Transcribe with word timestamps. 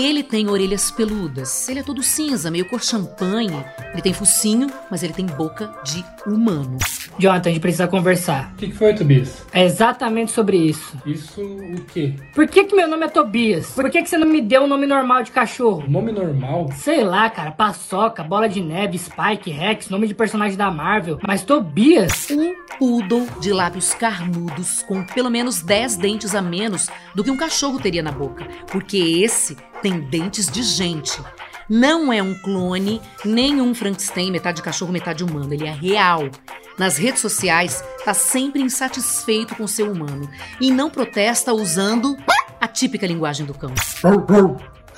Ele 0.00 0.22
tem 0.22 0.48
orelhas 0.48 0.90
peludas. 0.90 1.68
Ele 1.68 1.80
é 1.80 1.82
todo 1.82 2.02
cinza, 2.02 2.50
meio 2.50 2.66
cor 2.66 2.82
champanhe. 2.82 3.62
Ele 3.92 4.00
tem 4.00 4.14
focinho, 4.14 4.66
mas 4.90 5.02
ele 5.02 5.12
tem 5.12 5.26
boca 5.26 5.70
de 5.84 6.02
humano. 6.26 6.78
Jonathan, 7.18 7.50
a 7.50 7.52
gente 7.52 7.62
precisa 7.62 7.86
conversar. 7.86 8.52
O 8.54 8.56
que, 8.56 8.68
que 8.68 8.76
foi, 8.76 8.94
Tobias? 8.94 9.44
É 9.52 9.64
exatamente 9.64 10.32
sobre 10.32 10.56
isso. 10.56 10.96
Isso 11.04 11.42
o 11.42 11.84
quê? 11.92 12.14
Por 12.34 12.46
que 12.46 12.64
que 12.64 12.74
meu 12.74 12.88
nome 12.88 13.06
é 13.06 13.08
Tobias? 13.08 13.70
Por 13.70 13.90
que 13.90 14.02
que 14.02 14.08
você 14.08 14.16
não 14.16 14.26
me 14.26 14.40
deu 14.40 14.62
um 14.62 14.66
nome 14.66 14.86
normal 14.86 15.22
de 15.22 15.30
cachorro? 15.30 15.84
Nome 15.88 16.12
normal? 16.12 16.70
Sei 16.74 17.04
lá, 17.04 17.28
cara, 17.28 17.50
Paçoca, 17.50 18.22
Bola 18.22 18.48
de 18.48 18.60
Neve, 18.60 18.98
Spike, 18.98 19.50
Rex, 19.50 19.88
nome 19.88 20.06
de 20.06 20.14
personagem 20.14 20.56
da 20.56 20.70
Marvel. 20.70 21.18
Mas 21.26 21.42
Tobias? 21.42 22.28
Um 22.30 22.54
poodle 22.78 23.26
de 23.40 23.52
lábios 23.52 23.92
carnudos 23.94 24.82
com 24.82 25.04
pelo 25.04 25.30
menos 25.30 25.62
10 25.62 25.96
dentes 25.96 26.34
a 26.34 26.40
menos 26.40 26.88
do 27.14 27.22
que 27.22 27.30
um 27.30 27.36
cachorro 27.36 27.78
teria 27.78 28.02
na 28.02 28.12
boca. 28.12 28.46
Porque 28.70 28.96
esse 28.96 29.56
tem 29.82 30.00
dentes 30.00 30.46
de 30.46 30.62
gente. 30.62 31.20
Não 31.70 32.12
é 32.12 32.20
um 32.20 32.34
clone, 32.34 33.00
nem 33.24 33.60
um 33.60 33.72
Frankenstein, 33.72 34.32
metade 34.32 34.60
cachorro, 34.60 34.92
metade 34.92 35.22
humano. 35.22 35.54
Ele 35.54 35.68
é 35.68 35.72
real. 35.72 36.28
Nas 36.76 36.96
redes 36.96 37.20
sociais, 37.20 37.84
tá 38.04 38.12
sempre 38.12 38.60
insatisfeito 38.60 39.54
com 39.54 39.62
o 39.62 39.68
seu 39.68 39.92
humano 39.92 40.28
e 40.60 40.68
não 40.68 40.90
protesta 40.90 41.54
usando 41.54 42.16
a 42.60 42.66
típica 42.66 43.06
linguagem 43.06 43.46
do 43.46 43.54
cão. 43.54 43.72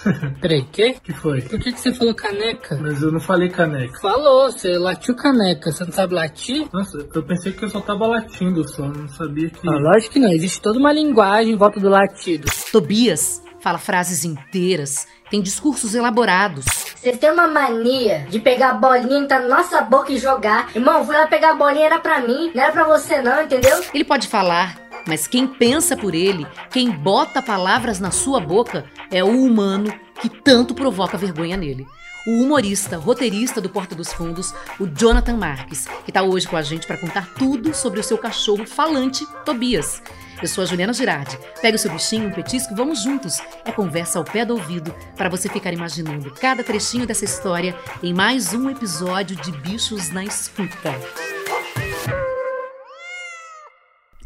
Peraí, 0.41 0.65
quê? 0.73 0.97
que 1.05 1.13
foi? 1.13 1.43
Por 1.43 1.61
que 1.61 1.73
que 1.73 1.79
você 1.79 1.93
falou 1.93 2.15
caneca? 2.15 2.79
Mas 2.81 3.03
eu 3.03 3.13
não 3.13 3.21
falei 3.21 3.51
caneca. 3.51 4.01
Falou, 4.01 4.51
você 4.51 4.79
latiu 4.79 5.15
caneca. 5.15 5.71
Você 5.71 5.85
não 5.85 5.93
sabe 5.93 6.15
latir? 6.15 6.67
Nossa, 6.73 7.07
eu 7.15 7.23
pensei 7.23 7.53
que 7.53 7.67
eu 7.67 7.69
só 7.69 7.83
tava 7.83 8.07
latindo 8.07 8.67
só, 8.67 8.89
não 8.89 9.09
sabia 9.09 9.51
que. 9.51 9.61
Ah, 9.69 9.79
lógico 9.79 10.15
que 10.15 10.19
não. 10.19 10.33
Existe 10.33 10.61
toda 10.63 10.79
uma 10.79 10.93
linguagem 10.93 11.53
em 11.53 11.57
volta 11.57 11.79
do 11.79 11.91
latido. 11.91 12.51
Tobias 12.73 13.43
fala 13.63 13.79
frases 13.79 14.25
inteiras, 14.25 15.07
tem 15.31 15.41
discursos 15.41 15.95
elaborados. 15.95 16.65
Vocês 16.97 17.17
têm 17.17 17.31
uma 17.31 17.47
mania 17.47 18.27
de 18.29 18.41
pegar 18.41 18.71
a 18.71 18.75
bolinha 18.75 19.23
que 19.23 19.29
tá 19.29 19.39
na 19.39 19.57
nossa 19.57 19.81
boca 19.81 20.13
e 20.13 20.19
jogar. 20.19 20.71
Irmão, 20.75 21.05
fui 21.07 21.17
lá 21.17 21.27
pegar 21.27 21.53
a 21.53 21.55
bolinha, 21.55 21.87
era 21.87 22.01
pra 22.01 22.21
mim, 22.21 22.51
não 22.55 22.63
era 22.63 22.73
pra 22.73 22.85
você 22.85 23.23
não, 23.23 23.43
entendeu? 23.43 23.83
Ele 23.95 24.05
pode 24.05 24.27
falar, 24.27 24.79
mas 25.07 25.27
quem 25.27 25.47
pensa 25.47 25.97
por 25.97 26.15
ele, 26.15 26.47
quem 26.71 26.91
bota 26.91 27.41
palavras 27.41 28.01
na 28.01 28.11
sua 28.11 28.41
boca, 28.41 28.85
é 29.11 29.23
o 29.23 29.29
humano 29.29 29.93
que 30.21 30.29
tanto 30.29 30.75
provoca 30.75 31.17
vergonha 31.17 31.57
nele. 31.57 31.87
O 32.27 32.43
humorista, 32.43 32.97
roteirista 32.99 33.61
do 33.61 33.69
Porta 33.69 33.97
dos 33.97 34.13
Fundos, 34.13 34.55
o 34.79 34.87
Jonathan 34.87 35.37
Marques, 35.37 35.87
que 36.05 36.11
está 36.11 36.23
hoje 36.23 36.47
com 36.47 36.57
a 36.57 36.63
gente 36.63 36.87
para 36.87 36.97
contar 36.97 37.35
tudo 37.35 37.75
sobre 37.75 37.99
o 37.99 38.05
seu 38.05 38.17
cachorro 38.17 38.65
falante, 38.65 39.27
Tobias. 39.45 40.01
Eu 40.43 40.49
sou 40.49 40.65
a 40.65 40.67
Juliana 40.67 40.93
Girardi. 40.93 41.39
Pega 41.61 41.77
o 41.77 41.79
seu 41.79 41.93
bichinho, 41.93 42.27
um 42.27 42.33
petisco 42.33 42.73
e 42.73 42.77
vamos 42.77 43.01
juntos. 43.01 43.39
É 43.65 43.71
conversa 43.71 44.19
ao 44.19 44.25
pé 44.25 44.45
do 44.45 44.55
ouvido 44.55 44.93
para 45.17 45.29
você 45.29 45.49
ficar 45.49 45.73
imaginando 45.73 46.33
cada 46.33 46.65
trechinho 46.65 47.07
dessa 47.07 47.25
história 47.25 47.77
em 48.03 48.13
mais 48.13 48.53
um 48.53 48.69
episódio 48.69 49.37
de 49.37 49.53
Bichos 49.53 50.11
na 50.11 50.25
Escuta. 50.25 50.91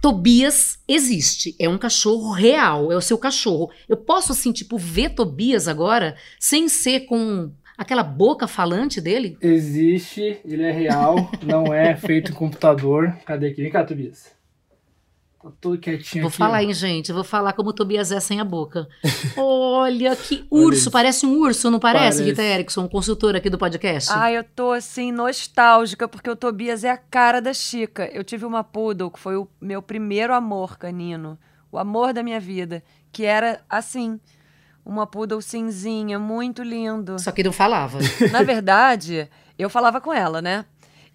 Tobias 0.00 0.78
existe, 0.88 1.54
é 1.58 1.68
um 1.68 1.76
cachorro 1.76 2.32
real, 2.32 2.90
é 2.90 2.96
o 2.96 3.02
seu 3.02 3.18
cachorro. 3.18 3.70
Eu 3.86 3.98
posso, 3.98 4.32
assim, 4.32 4.52
tipo, 4.52 4.78
ver 4.78 5.10
Tobias 5.10 5.68
agora 5.68 6.16
sem 6.40 6.66
ser 6.66 7.00
com 7.00 7.50
aquela 7.76 8.02
boca 8.02 8.48
falante 8.48 9.02
dele? 9.02 9.36
Existe, 9.42 10.38
ele 10.46 10.62
é 10.62 10.72
real, 10.72 11.30
não 11.42 11.74
é 11.74 11.94
feito 11.94 12.30
em 12.30 12.34
computador. 12.34 13.14
Cadê 13.26 13.48
aqui? 13.48 13.60
Vem 13.60 13.70
cá, 13.70 13.84
Tobias. 13.84 14.35
Tá 15.46 15.52
tudo 15.60 15.78
quietinho 15.78 16.22
Vou 16.22 16.28
aqui. 16.28 16.36
falar, 16.38 16.58
ó. 16.58 16.60
hein, 16.60 16.72
gente? 16.74 17.12
Vou 17.12 17.22
falar 17.22 17.52
como 17.52 17.70
o 17.70 17.72
Tobias 17.72 18.10
é 18.10 18.18
sem 18.18 18.40
a 18.40 18.44
boca. 18.44 18.88
Olha 19.36 20.16
que 20.16 20.44
urso, 20.50 20.80
isso. 20.80 20.90
parece 20.90 21.24
um 21.24 21.38
urso, 21.38 21.70
não 21.70 21.78
parece, 21.78 22.18
Parece. 22.18 22.22
Rita 22.24 22.42
Erickson, 22.42 22.88
consultora 22.88 23.38
aqui 23.38 23.48
do 23.48 23.56
podcast? 23.58 24.10
Ai, 24.12 24.36
eu 24.36 24.42
tô 24.42 24.72
assim 24.72 25.12
nostálgica 25.12 26.08
porque 26.08 26.28
o 26.28 26.34
Tobias 26.36 26.82
é 26.82 26.90
a 26.90 26.96
cara 26.96 27.40
da 27.40 27.54
Chica. 27.54 28.06
Eu 28.12 28.24
tive 28.24 28.44
uma 28.44 28.64
poodle 28.64 29.10
que 29.10 29.20
foi 29.20 29.36
o 29.36 29.46
meu 29.60 29.80
primeiro 29.80 30.34
amor 30.34 30.76
canino, 30.76 31.38
o 31.70 31.78
amor 31.78 32.12
da 32.12 32.22
minha 32.22 32.40
vida, 32.40 32.82
que 33.12 33.24
era 33.24 33.60
assim, 33.70 34.18
uma 34.84 35.06
poodle 35.06 35.40
cinzinha, 35.40 36.18
muito 36.18 36.62
lindo. 36.62 37.18
Só 37.20 37.30
que 37.30 37.44
não 37.44 37.52
falava. 37.52 37.98
Na 38.32 38.42
verdade, 38.42 39.28
eu 39.58 39.70
falava 39.70 40.00
com 40.00 40.12
ela, 40.12 40.42
né? 40.42 40.64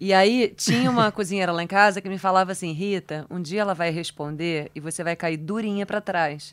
E 0.04 0.12
aí 0.12 0.52
tinha 0.56 0.90
uma 0.90 1.12
cozinheira 1.12 1.52
lá 1.52 1.62
em 1.62 1.66
casa 1.68 2.00
que 2.00 2.08
me 2.08 2.18
falava 2.18 2.50
assim, 2.50 2.72
Rita, 2.72 3.24
um 3.30 3.40
dia 3.40 3.60
ela 3.60 3.72
vai 3.72 3.90
responder 3.90 4.68
e 4.74 4.80
você 4.80 5.04
vai 5.04 5.14
cair 5.14 5.36
durinha 5.36 5.86
pra 5.86 6.00
trás. 6.00 6.52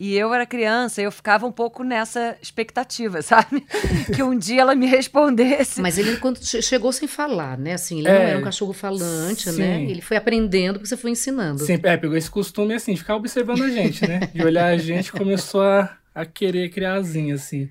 E 0.00 0.14
eu 0.16 0.32
era 0.32 0.46
criança, 0.46 1.02
eu 1.02 1.12
ficava 1.12 1.46
um 1.46 1.52
pouco 1.52 1.84
nessa 1.84 2.38
expectativa, 2.40 3.20
sabe? 3.20 3.66
Que 4.14 4.22
um 4.22 4.34
dia 4.38 4.62
ela 4.62 4.74
me 4.74 4.86
respondesse. 4.86 5.82
Mas 5.82 5.98
ele 5.98 6.16
quando 6.16 6.38
che- 6.42 6.62
chegou 6.62 6.90
sem 6.90 7.06
falar, 7.06 7.58
né? 7.58 7.74
Assim, 7.74 7.98
ele 7.98 8.08
É, 8.08 8.12
não 8.14 8.20
era 8.28 8.38
um 8.38 8.42
cachorro 8.42 8.72
falante, 8.72 9.50
sim. 9.52 9.58
né? 9.60 9.82
Ele 9.82 10.00
foi 10.00 10.16
aprendendo 10.16 10.74
porque 10.78 10.88
você 10.88 10.96
foi 10.96 11.10
ensinando. 11.10 11.62
Sempre, 11.66 11.90
é, 11.90 11.98
pegou 11.98 12.16
esse 12.16 12.30
costume 12.30 12.72
assim, 12.72 12.94
de 12.94 13.00
ficar 13.00 13.16
observando 13.16 13.62
a 13.62 13.68
gente, 13.68 14.08
né? 14.08 14.20
De 14.32 14.42
olhar 14.42 14.68
a 14.68 14.78
gente 14.78 15.12
começou 15.12 15.60
a, 15.60 15.98
a 16.14 16.24
querer 16.24 16.70
criar 16.70 16.94
asinha, 16.94 17.34
assim. 17.34 17.68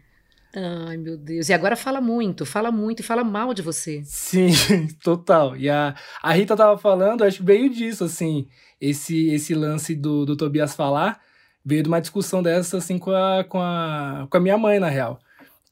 Ai, 0.56 0.96
meu 0.96 1.18
Deus. 1.18 1.50
E 1.50 1.54
agora 1.54 1.76
fala 1.76 2.00
muito, 2.00 2.46
fala 2.46 2.72
muito 2.72 3.02
e 3.02 3.04
fala 3.04 3.26
mal 3.26 3.54
de 3.54 3.62
você. 3.62 4.02
Sim, 4.06 4.48
total. 5.04 5.58
E 5.58 5.70
a, 5.70 5.94
a 6.24 6.32
Rita 6.32 6.56
tava 6.56 6.78
falando, 6.78 7.24
acho 7.24 7.40
que 7.40 7.44
veio 7.44 7.70
disso, 7.70 8.06
assim, 8.06 8.48
esse, 8.80 9.28
esse 9.30 9.54
lance 9.54 9.94
do, 9.94 10.26
do 10.26 10.38
Tobias 10.38 10.74
falar, 10.74 11.20
veio 11.64 11.84
de 11.84 11.90
uma 11.90 12.00
discussão 12.00 12.42
dessa, 12.42 12.78
assim, 12.78 12.98
com 12.98 13.12
a, 13.12 13.44
com 13.44 13.60
a, 13.62 14.28
com 14.30 14.38
a 14.38 14.40
minha 14.40 14.58
mãe, 14.58 14.80
na 14.80 14.88
real. 14.88 15.20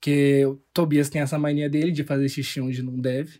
Que 0.01 0.45
o 0.45 0.59
Tobias 0.73 1.09
tem 1.09 1.21
essa 1.21 1.39
mania 1.39 1.69
dele 1.69 1.91
de 1.91 2.03
fazer 2.03 2.27
xixi 2.27 2.59
onde 2.59 2.83
não 2.83 2.99
deve. 2.99 3.39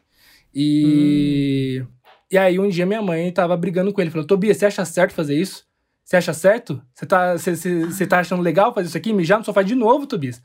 E, 0.55 1.83
e 2.31 2.37
aí 2.37 2.57
um 2.57 2.69
dia 2.69 2.85
minha 2.85 3.01
mãe 3.01 3.29
tava 3.33 3.57
brigando 3.57 3.91
com 3.91 3.99
ele, 3.99 4.11
falou, 4.11 4.25
Tobias, 4.25 4.55
você 4.57 4.67
acha 4.67 4.85
certo 4.85 5.13
fazer 5.13 5.35
isso? 5.35 5.65
Você 6.05 6.15
acha 6.15 6.33
certo? 6.33 6.81
Você 6.93 7.05
tá, 7.05 7.35
tá 8.09 8.19
achando 8.19 8.41
legal 8.41 8.73
fazer 8.73 8.87
isso 8.87 8.97
aqui? 8.97 9.11
Mijar 9.11 9.39
no 9.39 9.45
sofá 9.45 9.61
de 9.61 9.75
novo, 9.75 10.07
Tobias? 10.07 10.41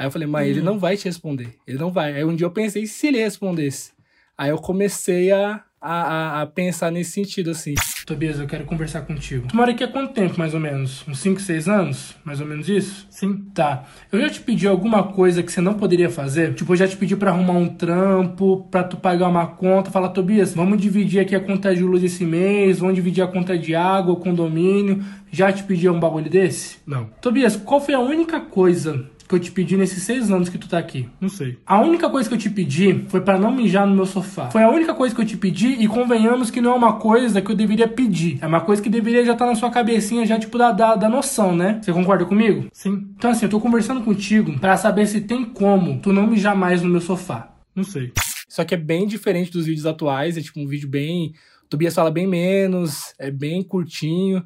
Aí 0.00 0.06
eu 0.06 0.10
falei, 0.10 0.26
mãe, 0.26 0.48
ele 0.48 0.62
não 0.62 0.78
vai 0.78 0.96
te 0.96 1.04
responder. 1.04 1.56
Ele 1.66 1.76
não 1.76 1.90
vai. 1.92 2.14
Aí 2.14 2.24
um 2.24 2.34
dia 2.34 2.46
eu 2.46 2.50
pensei, 2.50 2.86
se 2.86 3.08
ele 3.08 3.18
respondesse? 3.18 3.90
Aí 4.36 4.48
eu 4.48 4.56
comecei 4.56 5.30
a, 5.30 5.60
a, 5.78 6.40
a- 6.40 6.46
pensar 6.46 6.90
nesse 6.90 7.10
sentido, 7.10 7.50
assim. 7.50 7.74
Tobias, 8.06 8.40
eu 8.40 8.46
quero 8.46 8.64
conversar 8.64 9.02
contigo. 9.02 9.46
Tu 9.48 9.54
mora 9.54 9.72
aqui 9.72 9.84
há 9.84 9.88
quanto 9.88 10.14
tempo, 10.14 10.38
mais 10.38 10.54
ou 10.54 10.58
menos? 10.58 11.06
Uns 11.06 11.18
5, 11.18 11.38
6 11.42 11.68
anos? 11.68 12.16
Mais 12.24 12.40
ou 12.40 12.46
menos 12.46 12.66
isso? 12.66 13.06
Sim. 13.10 13.44
Tá. 13.54 13.84
Eu 14.10 14.18
já 14.22 14.30
te 14.30 14.40
pedi 14.40 14.66
alguma 14.66 15.02
coisa 15.12 15.42
que 15.42 15.52
você 15.52 15.60
não 15.60 15.74
poderia 15.74 16.08
fazer? 16.08 16.54
Tipo, 16.54 16.72
eu 16.72 16.76
já 16.78 16.88
te 16.88 16.96
pedi 16.96 17.14
pra 17.14 17.30
arrumar 17.30 17.52
um 17.52 17.68
trampo, 17.68 18.66
pra 18.70 18.82
tu 18.82 18.96
pagar 18.96 19.28
uma 19.28 19.46
conta. 19.48 19.90
Falar, 19.90 20.08
Tobias, 20.08 20.54
vamos 20.54 20.80
dividir 20.80 21.20
aqui 21.20 21.36
a 21.36 21.40
conta 21.40 21.74
de 21.74 21.82
luz 21.82 22.02
esse 22.02 22.24
mês, 22.24 22.78
vamos 22.78 22.94
dividir 22.94 23.22
a 23.22 23.26
conta 23.28 23.58
de 23.58 23.74
água, 23.74 24.16
condomínio. 24.16 25.04
Já 25.30 25.52
te 25.52 25.62
pedi 25.62 25.88
um 25.90 26.00
bagulho 26.00 26.30
desse? 26.30 26.78
Não. 26.86 27.10
Tobias, 27.20 27.54
qual 27.54 27.82
foi 27.82 27.92
a 27.92 28.00
única 28.00 28.40
coisa 28.40 29.04
que 29.30 29.36
eu 29.36 29.38
te 29.38 29.52
pedi 29.52 29.76
nesses 29.76 30.02
seis 30.02 30.28
anos 30.28 30.48
que 30.48 30.58
tu 30.58 30.68
tá 30.68 30.76
aqui? 30.76 31.08
Não 31.20 31.28
sei. 31.28 31.56
A 31.64 31.80
única 31.80 32.10
coisa 32.10 32.28
que 32.28 32.34
eu 32.34 32.38
te 32.38 32.50
pedi 32.50 33.04
foi 33.08 33.20
pra 33.20 33.38
não 33.38 33.52
mijar 33.52 33.86
no 33.86 33.94
meu 33.94 34.04
sofá. 34.04 34.50
Foi 34.50 34.60
a 34.60 34.68
única 34.68 34.92
coisa 34.92 35.14
que 35.14 35.20
eu 35.20 35.24
te 35.24 35.36
pedi 35.36 35.68
e 35.68 35.86
convenhamos 35.86 36.50
que 36.50 36.60
não 36.60 36.72
é 36.72 36.74
uma 36.74 36.94
coisa 36.94 37.40
que 37.40 37.48
eu 37.48 37.54
deveria 37.54 37.86
pedir. 37.86 38.40
É 38.42 38.46
uma 38.48 38.60
coisa 38.60 38.82
que 38.82 38.90
deveria 38.90 39.24
já 39.24 39.34
estar 39.34 39.46
na 39.46 39.54
sua 39.54 39.70
cabecinha, 39.70 40.26
já 40.26 40.36
tipo 40.36 40.58
da, 40.58 40.72
da, 40.72 40.96
da 40.96 41.08
noção, 41.08 41.54
né? 41.54 41.78
Você 41.80 41.92
concorda 41.92 42.24
comigo? 42.24 42.66
Sim. 42.72 43.06
Então 43.16 43.30
assim, 43.30 43.44
eu 43.44 43.50
tô 43.50 43.60
conversando 43.60 44.02
contigo 44.02 44.58
pra 44.58 44.76
saber 44.76 45.06
se 45.06 45.20
tem 45.20 45.44
como 45.44 46.00
tu 46.00 46.12
não 46.12 46.26
mijar 46.26 46.56
mais 46.56 46.82
no 46.82 46.88
meu 46.88 47.00
sofá. 47.00 47.54
Não 47.72 47.84
sei. 47.84 48.12
Só 48.48 48.64
que 48.64 48.74
é 48.74 48.76
bem 48.76 49.06
diferente 49.06 49.52
dos 49.52 49.66
vídeos 49.66 49.86
atuais, 49.86 50.36
é 50.36 50.40
tipo 50.40 50.58
um 50.58 50.66
vídeo 50.66 50.88
bem... 50.88 51.32
Tobias 51.68 51.94
fala 51.94 52.10
bem 52.10 52.26
menos, 52.26 53.14
é 53.16 53.30
bem 53.30 53.62
curtinho. 53.62 54.44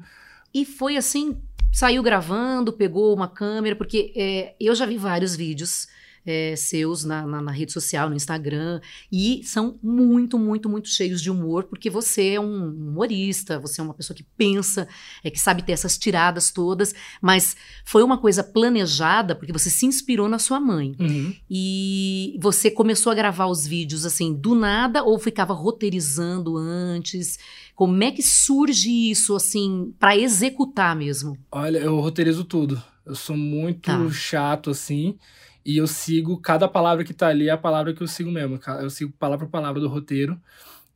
E 0.53 0.63
foi 0.63 0.95
assim, 0.95 1.35
saiu 1.75 2.01
gravando, 2.01 2.71
pegou 2.71 3.13
uma 3.13 3.27
câmera, 3.27 3.75
porque 3.75 4.13
é, 4.15 4.55
eu 4.57 4.73
já 4.73 4.85
vi 4.85 4.97
vários 4.97 5.35
vídeos 5.35 5.89
é, 6.25 6.55
seus 6.55 7.03
na, 7.05 7.25
na- 7.25 7.41
na 7.41 7.51
rede 7.51 7.71
social, 7.71 8.09
no 8.09 8.15
Instagram, 8.15 8.81
e 9.11 9.41
são 9.43 9.77
muito, 9.83 10.39
muito, 10.39 10.67
muito 10.67 10.89
cheios 10.89 11.21
de 11.21 11.29
humor, 11.29 11.65
porque 11.65 11.89
você 11.89 12.29
é 12.33 12.39
um 12.39 12.69
humorista, 12.69 13.59
você 13.59 13.79
é 13.79 13.83
uma 13.83 13.93
pessoa 13.93 14.15
que 14.17 14.23
pensa, 14.37 14.87
é, 15.23 15.29
que 15.29 15.39
sabe 15.39 15.61
ter 15.63 15.73
essas 15.73 15.97
tiradas 15.97 16.51
todas, 16.51 16.95
mas 17.21 17.55
foi 17.83 18.01
uma 18.03 18.17
coisa 18.17 18.43
planejada, 18.43 19.35
porque 19.35 19.53
você 19.53 19.69
se 19.69 19.85
inspirou 19.85 20.27
na 20.27 20.39
sua 20.39 20.59
mãe. 20.59 20.95
Uhum. 20.99 21.33
E 21.49 22.37
você 22.41 22.71
começou 22.71 23.11
a 23.11 23.15
gravar 23.15 23.47
os 23.47 23.65
vídeos 23.67 24.05
assim 24.05 24.33
do 24.33 24.55
nada 24.55 25.03
ou 25.03 25.17
ficava 25.19 25.53
roteirizando 25.53 26.57
antes? 26.57 27.37
Como 27.75 28.01
é 28.03 28.11
que 28.11 28.23
surge 28.23 28.89
isso 29.11 29.35
assim 29.35 29.93
pra 29.99 30.17
executar 30.17 30.95
mesmo? 30.95 31.37
Olha, 31.51 31.77
eu 31.79 31.99
roteirizo 31.99 32.43
tudo. 32.43 32.81
Eu 33.05 33.13
sou 33.15 33.37
muito 33.37 33.81
Tá. 33.81 34.09
chato, 34.11 34.69
assim. 34.71 35.15
E 35.65 35.77
eu 35.77 35.87
sigo 35.87 36.39
cada 36.39 36.67
palavra 36.67 37.03
que 37.03 37.13
tá 37.13 37.27
ali, 37.27 37.47
é 37.49 37.51
a 37.51 37.57
palavra 37.57 37.93
que 37.93 38.01
eu 38.03 38.07
sigo 38.07 38.31
mesmo. 38.31 38.59
Eu 38.79 38.89
sigo 38.89 39.11
palavra 39.17 39.45
por 39.45 39.51
palavra 39.51 39.81
do 39.81 39.87
roteiro. 39.87 40.39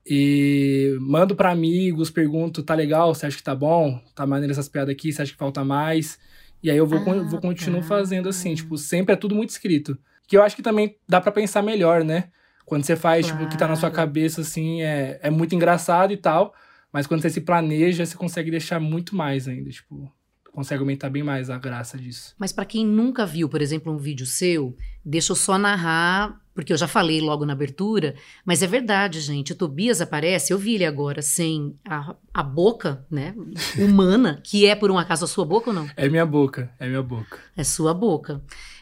E 0.05 0.97
mando 1.01 1.35
pra 1.35 1.51
amigos, 1.51 2.09
pergunto, 2.09 2.63
tá 2.63 2.73
legal? 2.73 3.13
Você 3.13 3.25
acha 3.25 3.37
que 3.37 3.43
tá 3.43 3.53
bom? 3.55 3.99
Tá 4.15 4.25
maneiro 4.25 4.51
essas 4.51 4.69
piadas 4.69 4.93
aqui? 4.93 5.11
Você 5.11 5.21
acha 5.21 5.31
que 5.31 5.37
falta 5.37 5.63
mais? 5.63 6.19
E 6.63 6.69
aí 6.69 6.77
eu 6.77 6.85
vou, 6.85 6.99
Ah, 6.99 7.23
vou 7.23 7.39
continuar 7.39 7.81
tá. 7.81 7.87
fazendo 7.87 8.29
assim, 8.29 8.53
tipo, 8.55 8.77
sempre 8.77 9.13
é 9.13 9.15
tudo 9.15 9.35
muito 9.35 9.49
escrito. 9.49 9.97
Que 10.27 10.37
eu 10.37 10.43
acho 10.43 10.55
que 10.55 10.61
também 10.61 10.97
dá 11.07 11.19
pra 11.21 11.31
pensar 11.31 11.61
melhor, 11.61 12.03
né? 12.03 12.29
Quando 12.65 12.83
você 12.83 12.95
faz, 12.95 13.27
tipo, 13.27 13.43
o 13.43 13.47
que 13.47 13.57
tá 13.57 13.67
na 13.67 13.75
sua 13.75 13.89
Claro. 13.89 14.07
cabeça, 14.07 14.41
assim, 14.41 14.81
é, 14.81 15.19
é 15.23 15.29
muito 15.29 15.55
engraçado 15.55 16.13
e 16.13 16.17
tal. 16.17 16.53
Mas 16.91 17.07
quando 17.07 17.21
você 17.21 17.29
se 17.29 17.41
planeja, 17.41 18.05
você 18.05 18.15
consegue 18.15 18.51
deixar 18.51 18.79
muito 18.79 19.15
mais 19.15 19.47
ainda, 19.47 19.69
tipo, 19.69 20.11
consegue 20.51 20.81
aumentar 20.81 21.09
bem 21.09 21.23
mais 21.23 21.49
a 21.49 21.57
graça 21.57 21.97
disso. 21.97 22.35
Mas 22.37 22.51
pra 22.51 22.65
quem 22.65 22.85
nunca 22.85 23.25
viu, 23.25 23.47
por 23.47 23.61
exemplo, 23.61 23.93
um 23.93 23.97
vídeo 23.97 24.25
seu, 24.25 24.75
deixa 25.03 25.31
eu 25.31 25.35
só 25.35 25.57
narrar, 25.57 26.39
porque 26.53 26.73
eu 26.73 26.77
já 26.77 26.87
falei 26.87 27.21
logo 27.21 27.45
na 27.45 27.53
abertura, 27.53 28.15
mas 28.43 28.61
é 28.61 28.67
verdade, 28.67 29.21
gente. 29.21 29.53
O 29.53 29.55
Tobias 29.55 30.01
aparece, 30.01 30.51
eu 30.51 30.57
vi 30.57 30.75
ele 30.75 30.85
agora 30.85 31.21
sem 31.21 31.75
a, 31.87 32.15
a 32.33 32.43
boca, 32.43 33.05
né, 33.09 33.33
humana, 33.79 34.41
que 34.43 34.65
é 34.65 34.75
por 34.75 34.91
um 34.91 34.97
acaso 34.97 35.25
a 35.25 35.27
sua 35.27 35.45
boca 35.45 35.69
ou 35.69 35.75
não? 35.75 35.89
É 35.95 36.09
minha 36.09 36.25
boca, 36.25 36.69
é 36.77 36.87
minha 36.87 37.03
boca. 37.03 37.39
É 37.55 37.63
sua 37.63 37.93
boca. 37.93 38.41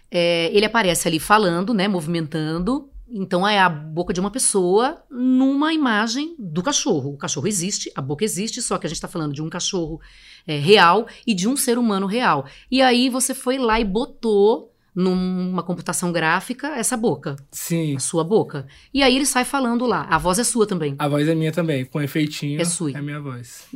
É, 0.10 0.50
ele 0.56 0.66
aparece 0.66 1.08
ali 1.08 1.20
falando, 1.20 1.74
né, 1.74 1.88
movimentando. 1.88 2.90
Então 3.10 3.48
é 3.48 3.60
a 3.60 3.70
boca 3.70 4.14
de 4.14 4.20
uma 4.20 4.30
pessoa 4.30 5.04
numa 5.10 5.74
imagem 5.74 6.36
do 6.38 6.62
cachorro. 6.62 7.14
O 7.14 7.18
cachorro 7.18 7.48
existe, 7.48 7.92
a 7.96 8.02
boca 8.02 8.24
existe, 8.24 8.62
só 8.62 8.78
que 8.78 8.86
a 8.86 8.90
gente 8.90 8.98
está 8.98 9.08
falando 9.08 9.34
de 9.34 9.42
um 9.42 9.50
cachorro 9.50 10.02
é, 10.46 10.58
real 10.58 11.08
e 11.26 11.34
de 11.34 11.48
um 11.48 11.56
ser 11.56 11.78
humano 11.78 12.06
real. 12.06 12.46
E 12.70 12.82
aí 12.82 13.10
você 13.10 13.34
foi 13.34 13.58
lá 13.58 13.80
e 13.80 13.86
botou 13.86 14.74
numa 14.94 15.62
computação 15.62 16.12
gráfica 16.12 16.70
essa 16.70 16.98
boca, 16.98 17.36
Sim, 17.52 17.96
a 17.96 18.00
sua 18.00 18.24
boca. 18.24 18.66
E 18.92 19.04
aí 19.04 19.16
ele 19.16 19.28
sai 19.28 19.46
falando 19.46 19.86
lá. 19.86 20.08
A 20.10 20.18
voz 20.18 20.40
é 20.40 20.44
sua 20.44 20.66
também. 20.66 20.96
a 20.98 21.08
voz 21.08 21.28
é 21.28 21.36
minha 21.36 21.52
também, 21.52 21.86
com 21.86 22.02
efeitinho. 22.02 22.60
É 22.60 22.66
sua. 22.66 22.92
É 22.92 23.02
minha 23.02 23.22
voz. 23.22 23.68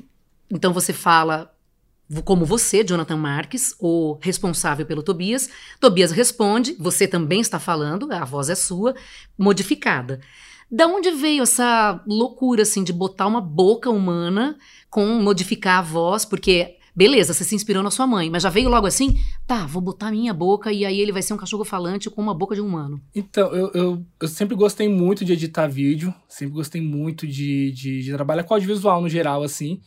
Então 0.49 0.73
você 0.73 0.91
fala 0.91 1.53
como 2.25 2.45
você, 2.45 2.83
Jonathan 2.83 3.17
Marques, 3.17 3.75
o 3.79 4.17
responsável 4.21 4.85
pelo 4.85 5.03
Tobias. 5.03 5.49
Tobias 5.79 6.11
responde, 6.11 6.75
você 6.79 7.07
também 7.07 7.39
está 7.39 7.59
falando, 7.59 8.11
a 8.11 8.25
voz 8.25 8.49
é 8.49 8.55
sua, 8.55 8.95
modificada. 9.37 10.19
Da 10.69 10.87
onde 10.87 11.11
veio 11.11 11.43
essa 11.43 12.01
loucura 12.07 12.63
assim 12.63 12.83
de 12.83 12.93
botar 12.93 13.27
uma 13.27 13.41
boca 13.41 13.89
humana 13.89 14.57
com 14.89 15.05
modificar 15.21 15.79
a 15.79 15.81
voz? 15.81 16.23
Porque 16.25 16.77
beleza, 16.95 17.33
você 17.33 17.43
se 17.43 17.55
inspirou 17.55 17.81
na 17.81 17.91
sua 17.91 18.05
mãe, 18.05 18.29
mas 18.29 18.43
já 18.43 18.49
veio 18.49 18.69
logo 18.69 18.85
assim, 18.85 19.17
tá, 19.47 19.65
vou 19.65 19.81
botar 19.81 20.11
minha 20.11 20.33
boca 20.33 20.71
e 20.71 20.85
aí 20.85 20.99
ele 20.99 21.11
vai 21.11 21.21
ser 21.21 21.33
um 21.33 21.37
cachorro 21.37 21.63
falante 21.63 22.09
com 22.09 22.21
uma 22.21 22.33
boca 22.33 22.55
de 22.55 22.61
um 22.61 22.67
humano. 22.67 23.01
Então, 23.15 23.53
eu, 23.53 23.71
eu, 23.73 24.05
eu 24.19 24.27
sempre 24.27 24.55
gostei 24.55 24.87
muito 24.87 25.23
de 25.23 25.33
editar 25.33 25.67
vídeo, 25.67 26.13
sempre 26.27 26.53
gostei 26.53 26.81
muito 26.81 27.25
de, 27.25 27.71
de, 27.71 28.03
de 28.03 28.11
trabalhar 28.11 28.43
com 28.43 28.53
audiovisual 28.53 29.01
no 29.01 29.09
geral, 29.09 29.43
assim. 29.43 29.81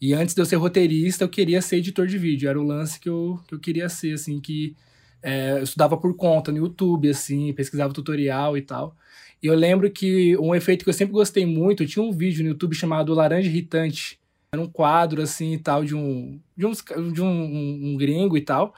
E 0.00 0.12
antes 0.12 0.34
de 0.34 0.40
eu 0.40 0.46
ser 0.46 0.56
roteirista, 0.56 1.24
eu 1.24 1.28
queria 1.28 1.62
ser 1.62 1.76
editor 1.76 2.06
de 2.06 2.18
vídeo. 2.18 2.48
Era 2.48 2.60
o 2.60 2.64
lance 2.64 3.00
que 3.00 3.08
eu, 3.08 3.40
que 3.48 3.54
eu 3.54 3.58
queria 3.60 3.88
ser, 3.88 4.14
assim, 4.14 4.40
que 4.40 4.76
é, 5.22 5.52
eu 5.52 5.62
estudava 5.62 5.96
por 5.96 6.14
conta 6.16 6.52
no 6.52 6.58
YouTube, 6.58 7.08
assim, 7.08 7.52
pesquisava 7.54 7.92
tutorial 7.92 8.56
e 8.56 8.62
tal. 8.62 8.94
E 9.42 9.46
eu 9.46 9.54
lembro 9.54 9.90
que 9.90 10.36
um 10.38 10.54
efeito 10.54 10.84
que 10.84 10.90
eu 10.90 10.94
sempre 10.94 11.12
gostei 11.12 11.46
muito, 11.46 11.86
tinha 11.86 12.04
um 12.04 12.12
vídeo 12.12 12.42
no 12.42 12.50
YouTube 12.50 12.74
chamado 12.74 13.14
Laranja 13.14 13.48
Irritante. 13.48 14.18
Era 14.52 14.62
um 14.62 14.68
quadro, 14.68 15.22
assim, 15.22 15.54
e 15.54 15.58
tal, 15.58 15.84
de 15.84 15.94
um, 15.94 16.40
de, 16.56 16.66
uns, 16.66 16.84
de 17.12 17.22
um, 17.22 17.26
um, 17.26 17.80
um 17.92 17.96
gringo 17.96 18.36
e 18.36 18.40
tal 18.40 18.74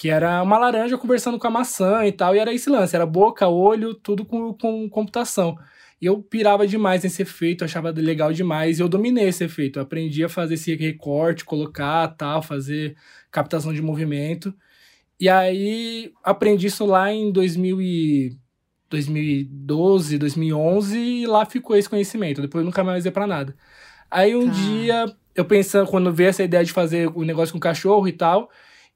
que 0.00 0.08
era 0.08 0.42
uma 0.42 0.56
laranja 0.56 0.96
conversando 0.96 1.38
com 1.38 1.46
a 1.46 1.50
maçã 1.50 2.06
e 2.06 2.12
tal, 2.12 2.34
e 2.34 2.38
era 2.38 2.54
esse 2.54 2.70
lance, 2.70 2.96
era 2.96 3.04
boca, 3.04 3.46
olho, 3.46 3.92
tudo 3.92 4.24
com, 4.24 4.54
com 4.54 4.88
computação. 4.88 5.58
E 6.00 6.06
eu 6.06 6.22
pirava 6.22 6.66
demais 6.66 7.02
nesse 7.02 7.22
efeito, 7.22 7.64
achava 7.64 7.90
legal 7.90 8.32
demais, 8.32 8.78
e 8.78 8.82
eu 8.82 8.88
dominei 8.88 9.28
esse 9.28 9.44
efeito, 9.44 9.78
eu 9.78 9.82
aprendi 9.82 10.24
a 10.24 10.28
fazer 10.28 10.54
esse 10.54 10.74
recorte, 10.74 11.44
colocar, 11.44 12.08
tal, 12.08 12.42
fazer 12.42 12.96
captação 13.30 13.72
de 13.74 13.82
movimento. 13.82 14.54
E 15.18 15.28
aí 15.28 16.12
aprendi 16.24 16.68
isso 16.68 16.86
lá 16.86 17.12
em 17.12 17.30
2000 17.30 17.80
e 17.82 18.36
2012, 18.88 20.18
2011, 20.18 20.98
e 20.98 21.26
lá 21.26 21.44
ficou 21.46 21.76
esse 21.76 21.88
conhecimento, 21.88 22.42
depois 22.42 22.62
eu 22.62 22.66
nunca 22.66 22.82
mais 22.82 23.04
ia 23.04 23.12
pra 23.12 23.26
nada. 23.26 23.54
Aí 24.10 24.34
um 24.34 24.46
Tá. 24.46 24.52
dia, 24.52 25.06
eu 25.34 25.44
pensando, 25.44 25.88
quando 25.88 26.12
veio 26.12 26.30
essa 26.30 26.42
ideia 26.42 26.64
de 26.64 26.72
fazer 26.72 27.08
o 27.14 27.22
negócio 27.22 27.52
com 27.52 27.60
cachorro 27.60 28.08
e 28.08 28.12
tal, 28.12 28.50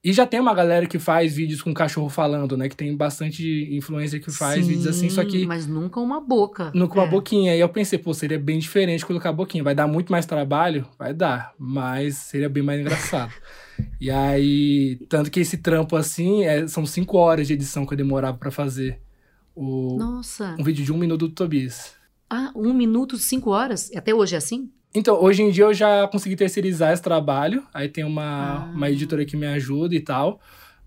e 0.04 0.12
já 0.12 0.26
tem 0.26 0.38
uma 0.38 0.52
galera 0.52 0.86
que 0.86 0.98
faz 0.98 1.34
vídeos 1.34 1.62
com 1.62 1.72
cachorro 1.72 2.08
falando, 2.10 2.56
né? 2.56 2.68
Que 2.68 2.76
tem 2.76 2.94
bastante 2.94 3.68
influencer 3.74 4.22
que 4.22 4.30
faz 4.30 4.66
vídeos 4.66 4.86
assim, 4.86 5.08
só 5.08 5.24
que 5.24 5.40
Sim, 5.40 5.46
Mas 5.46 5.66
nunca 5.66 5.98
uma 5.98 6.20
boca. 6.20 6.70
no 6.74 6.86
com 6.88 6.98
uma 6.98 7.06
É. 7.06 7.10
boquinha. 7.10 7.56
E 7.56 7.60
eu 7.60 7.68
pensei, 7.68 7.98
pô, 7.98 8.12
seria 8.12 8.38
bem 8.38 8.58
diferente 8.58 9.06
colocar 9.06 9.30
a 9.30 9.32
boquinha. 9.32 9.64
Vai 9.64 9.74
dar 9.74 9.86
muito 9.86 10.12
mais 10.12 10.26
trabalho? 10.26 10.86
Vai 10.98 11.14
dar, 11.14 11.54
mas 11.58 12.16
seria 12.18 12.48
bem 12.50 12.62
mais 12.62 12.80
engraçado. 12.80 13.32
e 14.00 14.10
aí, 14.10 14.96
tanto 15.08 15.30
que 15.30 15.40
esse 15.40 15.56
trampo 15.58 15.96
assim, 15.96 16.44
é- 16.44 16.68
são 16.68 16.84
cinco 16.84 17.16
horas 17.16 17.46
de 17.46 17.54
edição 17.54 17.86
que 17.86 17.94
eu 17.94 17.98
demorava 17.98 18.36
pra 18.36 18.50
fazer 18.50 19.00
o, 19.56 19.96
Nossa. 19.98 20.54
um 20.58 20.62
vídeo 20.64 20.84
de 20.84 20.92
um 20.92 20.98
minuto 20.98 21.28
do 21.28 21.34
Tobias. 21.34 21.94
Ah, 22.28 22.52
um 22.56 22.74
minuto, 22.74 23.16
cinco 23.16 23.50
horas? 23.50 23.90
Até 23.94 24.12
hoje 24.14 24.34
é 24.34 24.38
assim? 24.38 24.70
Então, 24.94 25.20
hoje 25.20 25.42
em 25.42 25.50
dia 25.50 25.64
eu 25.64 25.74
já 25.74 26.06
consegui 26.08 26.36
terceirizar 26.36 26.92
esse 26.92 27.02
trabalho. 27.02 27.64
Aí 27.74 27.88
tem 27.88 28.04
uma, 28.04 28.22
Ah. 28.66 28.70
uma 28.72 28.90
editora 28.90 29.24
que 29.24 29.36
me 29.36 29.46
ajuda 29.46 29.94
e 29.94 30.00
tal. 30.00 30.40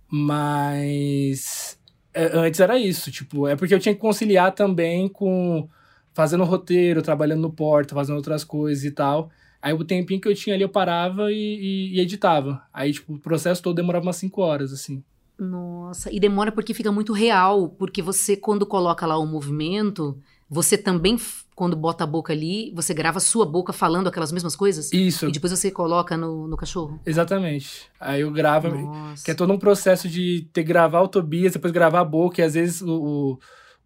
Mas 0.09 1.77
é, 2.13 2.37
antes 2.37 2.59
era 2.59 2.77
isso, 2.79 3.11
tipo, 3.11 3.47
é 3.47 3.55
porque 3.55 3.73
eu 3.73 3.79
tinha 3.79 3.93
que 3.93 3.99
conciliar 4.01 4.51
também 4.53 5.07
com 5.07 5.67
fazendo 6.13 6.43
roteiro, 6.45 7.01
trabalhando 7.01 7.41
no 7.41 7.51
porta, 7.51 7.93
fazendo 7.93 8.15
outras 8.15 8.43
coisas 8.43 8.83
e 8.83 8.91
tal. 8.91 9.29
Aí 9.61 9.73
o 9.73 9.83
tempinho 9.83 10.19
que 10.21 10.27
eu 10.27 10.33
tinha 10.33 10.55
ali 10.55 10.63
eu 10.63 10.69
parava 10.69 11.31
e, 11.31 11.35
e- 11.35 11.95
e 11.95 11.99
editava. 11.99 12.63
Aí, 12.73 12.91
tipo, 12.93 13.13
o 13.15 13.19
processo 13.19 13.61
todo 13.61 13.75
demorava 13.75 14.05
umas 14.05 14.15
5 14.15 14.41
horas, 14.41 14.71
assim. 14.73 15.03
Nossa, 15.37 16.11
e 16.11 16.19
demora 16.19 16.51
porque 16.51 16.73
fica 16.73 16.91
muito 16.91 17.13
real, 17.13 17.69
porque 17.69 18.01
você, 18.01 18.35
quando 18.35 18.65
coloca 18.65 19.05
lá 19.05 19.17
o 19.19 19.27
movimento, 19.27 20.17
você 20.49 20.75
também, 20.77 21.17
quando 21.57 21.75
bota 21.75 22.03
a 22.03 22.07
boca 22.07 22.31
ali, 22.31 22.71
você 22.75 22.93
grava 22.93 23.17
a 23.17 23.19
sua 23.19 23.43
boca 23.43 23.73
falando 23.73 24.05
aquelas 24.05 24.31
mesmas 24.31 24.55
coisas? 24.55 24.93
Isso, 24.93 25.25
E 25.27 25.31
depois 25.31 25.51
você 25.51 25.71
coloca 25.71 26.15
no, 26.15 26.47
no 26.47 26.55
cachorro? 26.55 26.99
exatamente. 27.03 27.89
Aí 27.99 28.21
eu 28.21 28.29
gravo, 28.31 28.69
Nossa. 28.69 29.25
Que 29.25 29.31
é 29.31 29.33
todo 29.33 29.51
um 29.51 29.57
processo 29.57 30.07
de 30.07 30.47
ter 30.53 30.61
gravar 30.61 31.01
o 31.01 31.07
Tobias, 31.07 31.53
depois 31.53 31.73
gravar 31.73 32.01
a 32.01 32.05
boca, 32.05 32.39
e 32.39 32.43
às 32.43 32.53
vezes 32.53 32.83
o, 32.83 32.91
o, 32.91 33.39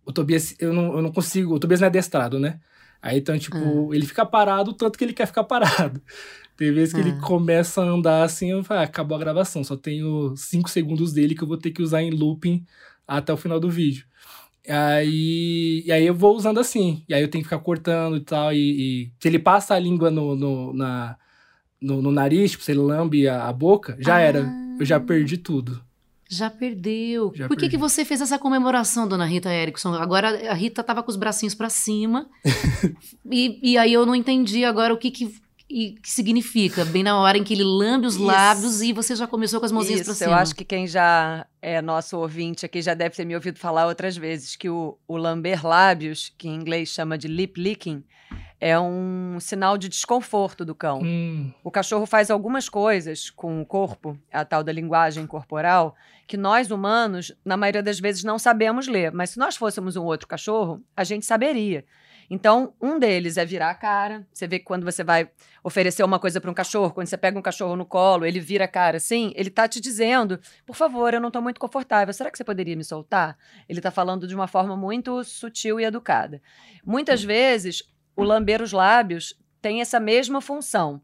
o 0.05 0.11
Tobias, 0.11 0.53
eu 0.59 0.73
não, 0.73 0.95
eu 0.97 1.01
não 1.01 1.13
consigo, 1.13 1.55
o 1.55 1.59
Tobias 1.59 1.79
não 1.79 1.85
é 1.85 1.87
adestrado, 1.87 2.37
né? 2.37 2.59
Aí 3.01 3.17
então, 3.19 3.39
tipo, 3.39 3.93
ele 3.93 4.05
fica 4.05 4.25
parado 4.25 4.73
tanto 4.73 4.97
que 4.97 5.05
ele 5.05 5.13
quer 5.13 5.25
ficar 5.27 5.45
parado. 5.45 6.01
Tem 6.57 6.73
vezes 6.73 6.93
que 6.93 6.99
ele 6.99 7.11
Ah. 7.11 7.21
começa 7.25 7.81
a 7.81 7.85
andar 7.85 8.23
assim, 8.23 8.51
eu 8.51 8.65
falo, 8.65 8.81
ah, 8.81 8.83
acabou 8.83 9.15
a 9.15 9.19
gravação, 9.19 9.63
só 9.63 9.77
tenho 9.77 10.35
cinco 10.35 10.69
segundos 10.69 11.13
dele 11.13 11.33
que 11.35 11.41
eu 11.41 11.47
vou 11.47 11.57
ter 11.57 11.71
que 11.71 11.81
usar 11.81 12.03
em 12.03 12.11
looping 12.11 12.65
até 13.07 13.31
o 13.31 13.37
final 13.37 13.61
do 13.61 13.69
vídeo. 13.69 14.05
Aí, 14.67 15.83
e 15.85 15.91
aí 15.91 16.05
eu 16.05 16.13
vou 16.13 16.35
usando 16.35 16.59
assim, 16.59 17.03
e 17.09 17.13
aí 17.13 17.21
eu 17.21 17.27
tenho 17.27 17.43
que 17.43 17.49
ficar 17.49 17.59
cortando 17.63 18.17
e 18.17 18.21
tal, 18.21 18.53
e, 18.53 18.57
e 18.57 19.11
se 19.19 19.27
ele 19.27 19.39
passa 19.39 19.73
a 19.73 19.79
língua 19.79 20.11
no, 20.11 20.35
no, 20.35 20.73
na, 20.73 21.17
no, 21.81 22.01
no 22.01 22.11
nariz, 22.11 22.51
tipo, 22.51 22.63
se 22.63 22.71
ele 22.71 22.79
lambe 22.79 23.27
a, 23.27 23.47
a 23.47 23.53
boca, 23.53 23.97
já 23.99 24.19
era. 24.19 24.47
Eu 24.79 24.85
já 24.85 24.99
perdi 24.99 25.37
tudo. 25.37 25.81
Já 26.29 26.49
perdeu. 26.49 27.33
Já 27.35 27.47
Por 27.47 27.55
que, 27.55 27.63
perdi. 27.63 27.75
que 27.75 27.77
você 27.77 28.05
fez 28.05 28.21
essa 28.21 28.39
comemoração, 28.39 29.07
dona 29.07 29.25
Rita 29.25 29.53
Erickson? 29.53 29.93
Agora 29.95 30.49
a 30.49 30.53
Rita 30.53 30.81
tava 30.81 31.03
com 31.03 31.09
os 31.11 31.17
bracinhos 31.17 31.53
pra 31.53 31.69
cima. 31.69 32.29
e, 33.29 33.73
e 33.73 33.77
aí 33.77 33.91
eu 33.91 34.05
não 34.05 34.15
entendi 34.15 34.63
agora 34.63 34.93
o 34.93 34.97
que 34.97 35.11
que, 35.11 35.35
e- 35.71 35.91
que 36.01 36.09
significa. 36.09 36.83
Bem 36.85 37.03
na 37.03 37.17
hora 37.19 37.37
em 37.37 37.43
que 37.43 37.53
ele 37.53 37.63
lambe 37.63 38.05
os 38.07 38.15
Isso. 38.15 38.23
lábios 38.25 38.81
e 38.81 38.91
você 38.93 39.15
já 39.15 39.25
começou 39.27 39.59
com 39.59 39.65
as 39.65 39.71
mãozinhas 39.71 40.01
Isso, 40.01 40.13
cima. 40.15 40.31
eu 40.31 40.35
acho 40.35 40.53
que 40.55 40.63
quem 40.65 40.85
já 40.87 41.45
é 41.61 41.81
nosso 41.81 42.17
ouvinte 42.17 42.65
aqui 42.65 42.81
já 42.81 42.93
deve 42.93 43.15
ter 43.15 43.25
me 43.25 43.33
ouvido 43.35 43.57
falar 43.59 43.87
outras 43.87 44.15
vezes 44.17 44.55
que 44.55 44.69
o, 44.69 44.97
o 45.07 45.17
lamber 45.17 45.65
lábios, 45.65 46.33
que 46.37 46.47
em 46.47 46.55
inglês 46.55 46.89
chama 46.89 47.17
de 47.17 47.27
lip 47.27 47.59
licking, 47.61 48.03
é 48.59 48.79
um 48.79 49.37
sinal 49.39 49.75
de 49.77 49.89
desconforto 49.89 50.63
do 50.63 50.75
cão. 50.75 50.99
Hum, 51.01 51.51
O 51.63 51.71
cachorro 51.71 52.05
faz 52.05 52.29
algumas 52.29 52.69
coisas 52.69 53.29
com 53.31 53.59
o 53.59 53.65
corpo, 53.65 54.15
a 54.31 54.45
tal 54.45 54.63
da 54.63 54.71
linguagem 54.71 55.25
corporal, 55.25 55.95
que 56.27 56.37
nós 56.37 56.69
humanos, 56.69 57.33
na 57.43 57.57
maioria 57.57 57.81
das 57.81 57.99
vezes, 57.99 58.23
não 58.23 58.37
sabemos 58.37 58.87
ler. 58.87 59.11
Mas 59.11 59.31
se 59.31 59.39
nós 59.39 59.55
fôssemos 59.57 59.95
um 59.95 60.03
outro 60.03 60.27
cachorro, 60.27 60.79
a 60.95 61.03
gente 61.03 61.25
saberia. 61.25 61.83
Então, 62.33 62.73
um 62.81 62.97
deles 62.97 63.35
é 63.35 63.43
virar 63.43 63.71
a 63.71 63.75
cara. 63.75 64.25
Você 64.31 64.47
vê 64.47 64.57
que 64.57 64.63
quando 64.63 64.85
você 64.85 65.03
vai 65.03 65.29
oferecer 65.61 66.01
uma 66.01 66.17
coisa 66.17 66.39
para 66.39 66.49
um 66.49 66.53
cachorro, 66.53 66.93
quando 66.93 67.07
você 67.07 67.17
pega 67.17 67.37
um 67.37 67.41
cachorro 67.41 67.75
no 67.75 67.85
colo, 67.85 68.25
ele 68.25 68.39
vira 68.39 68.63
a 68.63 68.67
cara 68.69 68.95
assim, 68.95 69.33
ele 69.35 69.49
tá 69.49 69.67
te 69.67 69.81
dizendo: 69.81 70.39
por 70.65 70.73
favor, 70.73 71.13
eu 71.13 71.19
não 71.19 71.29
tô 71.29 71.41
muito 71.41 71.59
confortável, 71.59 72.13
será 72.13 72.31
que 72.31 72.37
você 72.37 72.45
poderia 72.45 72.73
me 72.73 72.85
soltar? 72.85 73.37
Ele 73.67 73.81
tá 73.81 73.91
falando 73.91 74.25
de 74.25 74.33
uma 74.33 74.47
forma 74.47 74.77
muito 74.77 75.21
sutil 75.25 75.77
e 75.77 75.83
educada. 75.83 76.41
Muitas 76.85 77.21
vezes, 77.21 77.83
o 78.15 78.23
lamber 78.23 78.61
os 78.61 78.71
lábios 78.71 79.37
tem 79.61 79.81
essa 79.81 79.99
mesma 79.99 80.39
função. 80.39 81.01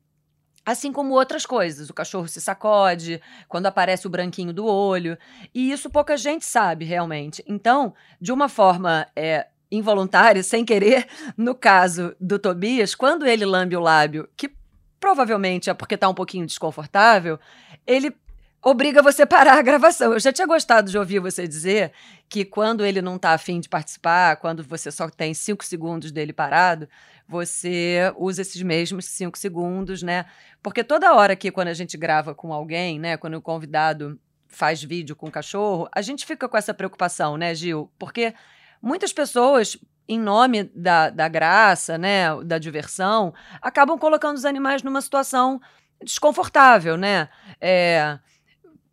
Assim 0.65 0.93
como 0.93 1.13
outras 1.13 1.46
coisas. 1.46 1.89
O 1.89 1.93
cachorro 1.93 2.27
se 2.29 2.39
sacode, 2.39 3.22
quando 3.50 3.65
aparece 3.65 4.07
o 4.07 4.10
branquinho 4.10 4.53
do 4.53 4.65
olho. 4.65 5.17
E 5.53 5.72
isso 5.74 5.89
pouca 5.89 6.15
gente 6.15 6.46
sabe 6.46 6.86
realmente. 6.86 7.43
Então, 7.46 7.93
de 8.19 8.31
uma 8.31 8.48
forma 8.48 9.07
é, 9.13 9.48
involuntária, 9.71 10.43
sem 10.43 10.63
querer, 10.63 11.07
no 11.36 11.53
caso 11.53 12.15
do 12.19 12.39
Tobias, 12.39 12.95
quando 12.95 13.25
ele 13.25 13.45
lambe 13.45 13.75
o 13.75 13.81
lábio, 13.81 14.27
que 14.36 14.51
provavelmente 15.00 15.69
é 15.69 15.74
porque 15.74 15.95
está 15.95 16.07
um 16.09 16.13
pouquinho 16.13 16.45
desconfortável, 16.45 17.39
ele 17.86 18.15
obriga 18.62 19.01
você 19.01 19.24
a 19.24 19.27
parar 19.27 19.57
a 19.57 19.62
gravação. 19.62 20.13
Eu 20.13 20.19
já 20.19 20.33
tinha 20.33 20.47
gostado 20.47 20.89
de 20.91 20.97
ouvir 20.97 21.19
você 21.19 21.47
dizer 21.47 21.91
que 22.27 22.43
quando 22.43 22.86
ele 22.86 23.01
não 23.01 23.15
está 23.15 23.31
afim 23.31 23.59
de 23.59 23.69
participar, 23.69 24.38
quando 24.38 24.63
você 24.63 24.91
só 24.91 25.09
tem 25.09 25.33
cinco 25.33 25.63
segundos 25.63 26.12
dele 26.12 26.33
parado, 26.33 26.88
você 27.27 28.12
usa 28.17 28.41
esses 28.41 28.62
mesmos 28.62 29.05
cinco 29.05 29.38
segundos, 29.38 30.01
né? 30.01 30.25
Porque 30.62 30.83
toda 30.83 31.13
hora 31.13 31.36
que 31.36 31.51
quando 31.51 31.69
a 31.69 31.74
gente 31.74 31.97
grava 31.97 32.33
com 32.33 32.51
alguém, 32.53 33.00
né? 33.00 33.17
Quando 33.17 33.36
o 33.36 33.41
convidado 33.41 34.19
faz 34.47 34.83
vídeo 34.83 35.15
com 35.15 35.27
o 35.27 35.31
cachorro, 35.31 35.88
a 35.93 36.01
gente 36.01 36.25
fica 36.25 36.47
com 36.47 36.57
essa 36.57 36.74
preocupação, 36.74 37.38
né, 37.38 37.53
Gil? 37.53 37.91
Porque 38.00 38.33
muitas 38.81 39.13
pessoas 39.13 39.77
em 40.07 40.19
nome 40.19 40.63
da, 40.74 41.10
da 41.10 41.27
graça, 41.27 41.98
né, 41.98 42.27
da 42.43 42.57
diversão, 42.57 43.34
acabam 43.62 43.98
colocando 43.98 44.38
os 44.38 44.46
animais 44.46 44.81
numa 44.81 45.01
situação 45.01 45.60
desconfortável, 46.01 46.96
né? 46.96 47.27
É, 47.60 48.17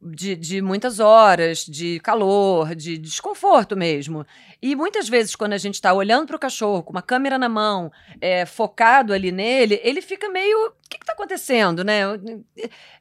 de, 0.04 0.36
de 0.36 0.60
muitas 0.60 1.00
horas, 1.00 1.64
de 1.64 1.98
calor, 2.00 2.74
de 2.74 2.98
desconforto 2.98 3.74
mesmo. 3.76 4.26
E 4.60 4.76
muitas 4.76 5.08
vezes, 5.08 5.34
quando 5.34 5.54
a 5.54 5.58
gente 5.58 5.74
está 5.74 5.94
olhando 5.94 6.26
para 6.26 6.36
o 6.36 6.38
cachorro 6.38 6.82
com 6.82 6.90
uma 6.90 7.00
câmera 7.00 7.38
na 7.38 7.48
mão, 7.48 7.90
é, 8.20 8.44
focado 8.44 9.14
ali 9.14 9.32
nele, 9.32 9.80
ele 9.82 10.02
fica 10.02 10.28
meio. 10.28 10.68
O 10.68 10.72
que 10.88 10.98
está 11.00 11.14
acontecendo, 11.14 11.82
né? 11.82 12.02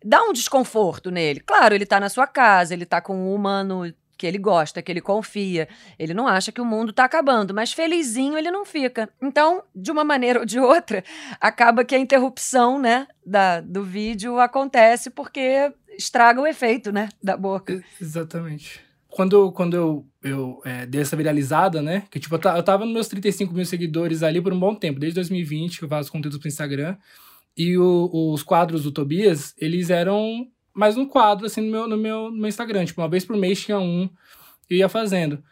Dá 0.03 0.23
um 0.23 0.31
desconforto 0.31 1.11
nele. 1.11 1.41
Claro, 1.41 1.75
ele 1.75 1.83
está 1.83 1.99
na 1.99 2.09
sua 2.09 2.25
casa, 2.25 2.73
ele 2.73 2.83
está 2.83 3.01
com 3.01 3.15
um 3.15 3.33
humano 3.35 3.93
que 4.17 4.25
ele 4.27 4.37
gosta, 4.37 4.81
que 4.81 4.91
ele 4.91 5.01
confia. 5.01 5.67
Ele 5.97 6.13
não 6.13 6.27
acha 6.27 6.51
que 6.51 6.61
o 6.61 6.65
mundo 6.65 6.91
está 6.91 7.05
acabando, 7.05 7.53
mas 7.53 7.73
felizinho 7.73 8.37
ele 8.37 8.51
não 8.51 8.65
fica. 8.65 9.09
Então, 9.21 9.63
de 9.75 9.91
uma 9.91 10.03
maneira 10.03 10.39
ou 10.41 10.45
de 10.45 10.59
outra, 10.59 11.03
acaba 11.39 11.83
que 11.83 11.95
a 11.95 11.99
interrupção, 11.99 12.79
né, 12.79 13.07
da, 13.25 13.61
do 13.61 13.83
vídeo 13.83 14.39
acontece 14.39 15.09
porque 15.09 15.71
estraga 15.97 16.41
o 16.41 16.47
efeito, 16.47 16.91
né, 16.91 17.09
da 17.21 17.37
boca. 17.37 17.83
Exatamente. 18.01 18.81
Quando, 19.07 19.51
quando 19.51 19.75
eu, 19.75 20.07
eu 20.23 20.61
é, 20.65 20.87
dei 20.87 21.01
essa 21.01 21.15
viralizada, 21.15 21.81
né, 21.81 22.03
que 22.09 22.19
tipo, 22.19 22.33
eu, 22.33 22.63
tava 22.63 22.83
nos 22.83 22.93
meus 22.93 23.07
35 23.07 23.53
mil 23.53 23.65
seguidores 23.65 24.23
ali 24.23 24.41
por 24.41 24.51
um 24.51 24.59
bom 24.59 24.73
tempo, 24.73 24.99
desde 24.99 25.15
2020 25.15 25.77
que 25.77 25.85
eu 25.85 25.89
faço 25.89 26.11
conteúdo 26.11 26.39
pro 26.39 26.47
Instagram, 26.47 26.97
e 27.55 27.77
o, 27.77 28.09
os 28.33 28.41
quadros 28.41 28.83
do 28.83 28.91
Tobias, 28.91 29.53
eles 29.59 29.91
eram 29.91 30.47
mais 30.73 30.97
um 30.97 31.05
quadro, 31.05 31.45
assim, 31.45 31.61
no 31.61 31.71
meu, 31.71 31.87
no 31.87 31.97
meu, 31.97 32.31
no 32.31 32.37
meu 32.37 32.47
Instagram, 32.47 32.85
tipo, 32.85 33.01
uma 33.01 33.09
vez 33.09 33.25
por 33.25 33.37
mês 33.37 33.61
tinha 33.61 33.79
um, 33.79 34.09
eu 34.69 34.77
ia 34.77 34.89
fazendo. 34.89 35.43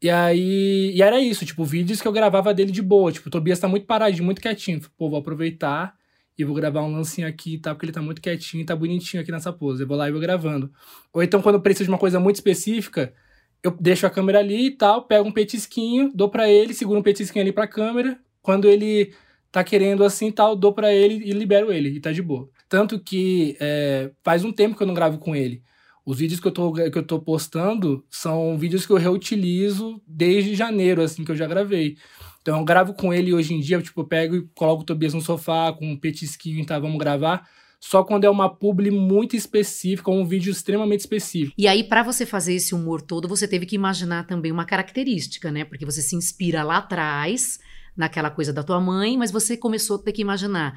E 0.00 0.10
aí, 0.10 0.92
e 0.94 1.02
era 1.02 1.20
isso, 1.20 1.46
tipo, 1.46 1.64
vídeos 1.64 2.00
que 2.00 2.08
eu 2.08 2.12
gravava 2.12 2.52
dele 2.52 2.70
de 2.70 2.82
boa, 2.82 3.10
tipo, 3.10 3.28
o 3.28 3.30
Tobias 3.30 3.58
tá 3.58 3.66
muito 3.68 3.86
paradinho, 3.86 4.24
muito 4.24 4.40
quietinho, 4.40 4.80
pô, 4.96 5.08
vou 5.08 5.18
aproveitar 5.18 5.96
e 6.38 6.44
vou 6.44 6.54
gravar 6.54 6.82
um 6.82 6.92
lancinho 6.92 7.26
aqui 7.26 7.54
e 7.54 7.58
tá, 7.58 7.74
porque 7.74 7.86
ele 7.86 7.92
tá 7.92 8.02
muito 8.02 8.20
quietinho 8.20 8.62
e 8.62 8.64
tá 8.66 8.76
bonitinho 8.76 9.22
aqui 9.22 9.32
nessa 9.32 9.52
pose. 9.52 9.82
Eu 9.82 9.88
vou 9.88 9.96
lá 9.96 10.08
e 10.08 10.12
vou 10.12 10.20
gravando. 10.20 10.70
Ou 11.12 11.22
então, 11.22 11.40
quando 11.40 11.54
eu 11.54 11.62
preciso 11.62 11.84
de 11.84 11.90
uma 11.90 11.98
coisa 11.98 12.20
muito 12.20 12.36
específica, 12.36 13.14
eu 13.62 13.70
deixo 13.80 14.06
a 14.06 14.10
câmera 14.10 14.40
ali 14.40 14.66
e 14.66 14.70
tal, 14.70 15.06
pego 15.06 15.26
um 15.28 15.32
petisquinho, 15.32 16.12
dou 16.14 16.28
para 16.28 16.48
ele, 16.48 16.74
seguro 16.74 17.00
um 17.00 17.02
petisquinho 17.02 17.42
ali 17.42 17.52
pra 17.52 17.66
câmera. 17.66 18.18
Quando 18.42 18.68
ele 18.68 19.14
tá 19.50 19.64
querendo 19.64 20.04
assim 20.04 20.30
tal, 20.30 20.54
dou 20.54 20.72
para 20.74 20.92
ele 20.92 21.24
e 21.24 21.32
libero 21.32 21.72
ele, 21.72 21.88
e 21.88 22.00
tá 22.00 22.12
de 22.12 22.20
boa. 22.20 22.50
Tanto 22.68 22.98
que 22.98 23.56
é, 23.60 24.10
faz 24.24 24.44
um 24.44 24.52
tempo 24.52 24.76
que 24.76 24.82
eu 24.82 24.86
não 24.86 24.94
gravo 24.94 25.18
com 25.18 25.34
ele. 25.34 25.62
Os 26.04 26.18
vídeos 26.18 26.38
que 26.38 26.46
eu, 26.46 26.52
tô, 26.52 26.72
que 26.72 26.98
eu 26.98 27.02
tô 27.02 27.20
postando 27.20 28.04
são 28.08 28.56
vídeos 28.56 28.86
que 28.86 28.92
eu 28.92 28.96
reutilizo 28.96 30.00
desde 30.06 30.54
janeiro, 30.54 31.02
assim, 31.02 31.24
que 31.24 31.32
eu 31.32 31.36
já 31.36 31.48
gravei. 31.48 31.96
Então 32.40 32.60
eu 32.60 32.64
gravo 32.64 32.94
com 32.94 33.12
ele 33.12 33.34
hoje 33.34 33.52
em 33.54 33.60
dia, 33.60 33.82
tipo, 33.82 34.02
eu 34.02 34.06
pego 34.06 34.36
e 34.36 34.48
coloco 34.54 34.82
o 34.82 34.86
Tobias 34.86 35.14
no 35.14 35.20
sofá 35.20 35.72
com 35.72 35.84
um 35.84 35.98
petisquinho 35.98 36.60
e 36.60 36.64
tá, 36.64 36.78
vamos 36.78 36.98
gravar. 36.98 37.48
Só 37.80 38.04
quando 38.04 38.24
é 38.24 38.30
uma 38.30 38.48
publi 38.48 38.90
muito 38.90 39.34
específica, 39.34 40.10
um 40.10 40.24
vídeo 40.24 40.50
extremamente 40.50 41.00
específico. 41.00 41.54
E 41.58 41.66
aí, 41.66 41.84
para 41.84 42.02
você 42.02 42.24
fazer 42.24 42.54
esse 42.54 42.74
humor 42.74 43.02
todo, 43.02 43.28
você 43.28 43.46
teve 43.46 43.66
que 43.66 43.74
imaginar 43.74 44.26
também 44.26 44.50
uma 44.52 44.64
característica, 44.64 45.50
né? 45.50 45.64
Porque 45.64 45.84
você 45.84 46.00
se 46.00 46.14
inspira 46.14 46.62
lá 46.62 46.78
atrás, 46.78 47.58
naquela 47.96 48.30
coisa 48.30 48.52
da 48.52 48.62
tua 48.62 48.80
mãe, 48.80 49.16
mas 49.16 49.30
você 49.30 49.56
começou 49.56 49.96
a 49.96 50.02
ter 50.02 50.12
que 50.12 50.22
imaginar 50.22 50.74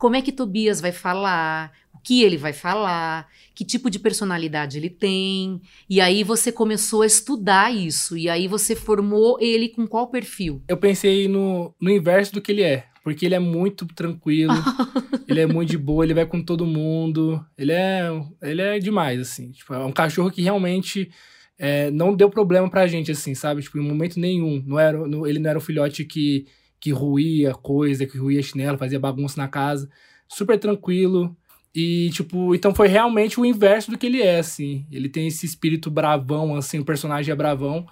como 0.00 0.16
é 0.16 0.22
que 0.22 0.32
Tobias 0.32 0.80
vai 0.80 0.92
falar, 0.92 1.72
o 1.94 1.98
que 1.98 2.22
ele 2.22 2.38
vai 2.38 2.54
falar, 2.54 3.28
que 3.54 3.66
tipo 3.66 3.90
de 3.90 3.98
personalidade 3.98 4.78
ele 4.78 4.88
tem. 4.88 5.60
E 5.90 6.00
aí 6.00 6.24
você 6.24 6.50
começou 6.50 7.02
a 7.02 7.06
estudar 7.06 7.70
isso. 7.70 8.16
E 8.16 8.26
aí 8.26 8.48
você 8.48 8.74
formou 8.74 9.36
ele 9.38 9.68
com 9.68 9.86
qual 9.86 10.08
perfil? 10.08 10.62
Eu 10.66 10.78
pensei 10.78 11.28
no, 11.28 11.74
no 11.78 11.90
inverso 11.90 12.32
do 12.32 12.40
que 12.40 12.50
ele 12.50 12.62
é. 12.62 12.86
Porque 13.04 13.26
ele 13.26 13.34
é 13.34 13.38
muito 13.38 13.86
tranquilo, 13.86 14.52
ele 15.28 15.40
é 15.40 15.46
muito 15.46 15.70
de 15.70 15.78
boa, 15.78 16.04
ele 16.04 16.14
vai 16.14 16.26
com 16.26 16.42
todo 16.42 16.66
mundo. 16.66 17.44
Ele 17.56 17.72
é, 17.72 18.08
ele 18.42 18.62
é 18.62 18.78
demais, 18.78 19.20
assim. 19.20 19.50
Tipo, 19.50 19.74
é 19.74 19.84
um 19.84 19.92
cachorro 19.92 20.30
que 20.30 20.42
realmente 20.42 21.10
é, 21.58 21.90
não 21.90 22.14
deu 22.14 22.30
problema 22.30 22.70
pra 22.70 22.86
gente, 22.86 23.10
assim, 23.10 23.34
sabe? 23.34 23.60
Tipo, 23.60 23.78
em 23.78 23.86
momento 23.86 24.18
nenhum. 24.18 24.62
Não 24.66 24.78
era, 24.78 25.06
não, 25.06 25.26
ele 25.26 25.38
não 25.38 25.50
era 25.50 25.58
um 25.58 25.62
filhote 25.62 26.06
que 26.06 26.46
que 26.80 26.90
ruía 26.90 27.52
coisa, 27.52 28.06
que 28.06 28.16
ruía 28.16 28.42
chinelo, 28.42 28.78
fazia 28.78 28.98
bagunça 28.98 29.40
na 29.40 29.48
casa. 29.48 29.88
Super 30.26 30.58
tranquilo. 30.58 31.36
E, 31.74 32.10
tipo, 32.10 32.54
então 32.54 32.74
foi 32.74 32.88
realmente 32.88 33.38
o 33.38 33.44
inverso 33.44 33.90
do 33.90 33.98
que 33.98 34.06
ele 34.06 34.22
é, 34.22 34.38
assim. 34.38 34.86
Ele 34.90 35.08
tem 35.08 35.26
esse 35.28 35.44
espírito 35.44 35.90
bravão, 35.90 36.56
assim, 36.56 36.78
o 36.78 36.84
personagem 36.84 37.30
é 37.30 37.36
bravão. 37.36 37.86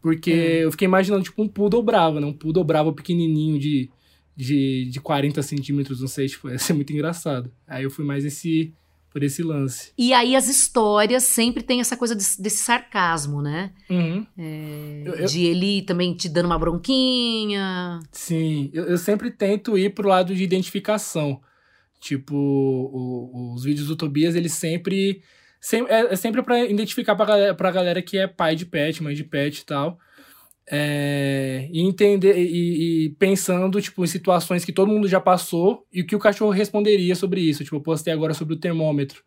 Porque 0.00 0.32
hum. 0.32 0.62
eu 0.64 0.70
fiquei 0.72 0.86
imaginando, 0.86 1.22
tipo, 1.22 1.42
um 1.42 1.48
poodle 1.48 1.82
bravo, 1.82 2.18
né? 2.18 2.26
Um 2.26 2.32
poodle 2.32 2.64
bravo 2.64 2.92
pequenininho 2.92 3.58
de, 3.58 3.90
de, 4.34 4.88
de 4.90 5.00
40 5.00 5.42
centímetros, 5.42 6.00
não 6.00 6.08
sei, 6.08 6.26
tipo, 6.26 6.48
ia 6.50 6.58
ser 6.58 6.72
muito 6.72 6.92
engraçado. 6.92 7.52
Aí 7.66 7.84
eu 7.84 7.90
fui 7.90 8.04
mais 8.04 8.24
esse 8.24 8.74
por 9.12 9.22
esse 9.22 9.42
lance. 9.42 9.92
E 9.98 10.12
aí 10.14 10.34
as 10.34 10.48
histórias 10.48 11.24
sempre 11.24 11.62
tem 11.62 11.80
essa 11.80 11.96
coisa 11.96 12.14
desse, 12.14 12.40
desse 12.40 12.64
sarcasmo, 12.64 13.42
né? 13.42 13.72
Uhum. 13.90 14.26
É, 14.38 15.02
eu, 15.04 15.14
eu... 15.14 15.26
De 15.26 15.44
ele 15.44 15.82
também 15.82 16.14
te 16.14 16.28
dando 16.28 16.46
uma 16.46 16.58
bronquinha. 16.58 18.00
Sim, 18.10 18.70
eu, 18.72 18.84
eu 18.84 18.98
sempre 18.98 19.30
tento 19.30 19.76
ir 19.76 19.94
pro 19.94 20.08
lado 20.08 20.34
de 20.34 20.42
identificação. 20.42 21.40
Tipo, 22.00 22.34
o, 22.34 23.54
os 23.54 23.64
vídeos 23.64 23.88
do 23.88 23.96
Tobias, 23.96 24.34
ele 24.34 24.48
sempre... 24.48 25.22
sempre 25.60 25.92
é, 25.92 26.12
é 26.12 26.16
sempre 26.16 26.42
para 26.42 26.64
identificar 26.64 27.14
pra 27.14 27.26
galera, 27.26 27.54
pra 27.54 27.70
galera 27.70 28.02
que 28.02 28.18
é 28.18 28.26
pai 28.26 28.56
de 28.56 28.66
pet, 28.66 29.02
mãe 29.02 29.14
de 29.14 29.24
pet 29.24 29.58
e 29.58 29.64
tal. 29.64 29.98
É, 30.70 31.68
e 31.72 31.80
entender 31.80 32.38
e, 32.38 33.06
e, 33.06 33.10
pensando 33.10 33.80
tipo 33.80 34.04
em 34.04 34.06
situações 34.06 34.64
que 34.64 34.72
todo 34.72 34.92
mundo 34.92 35.08
já 35.08 35.20
passou 35.20 35.84
e 35.92 36.02
o 36.02 36.06
que 36.06 36.14
o 36.14 36.20
cachorro 36.20 36.52
responderia 36.52 37.14
sobre 37.16 37.40
isso. 37.40 37.64
Tipo, 37.64 37.76
eu 37.76 37.80
postei 37.80 38.12
agora 38.12 38.32
sobre 38.32 38.54
o 38.54 38.58
termômetro, 38.58 39.22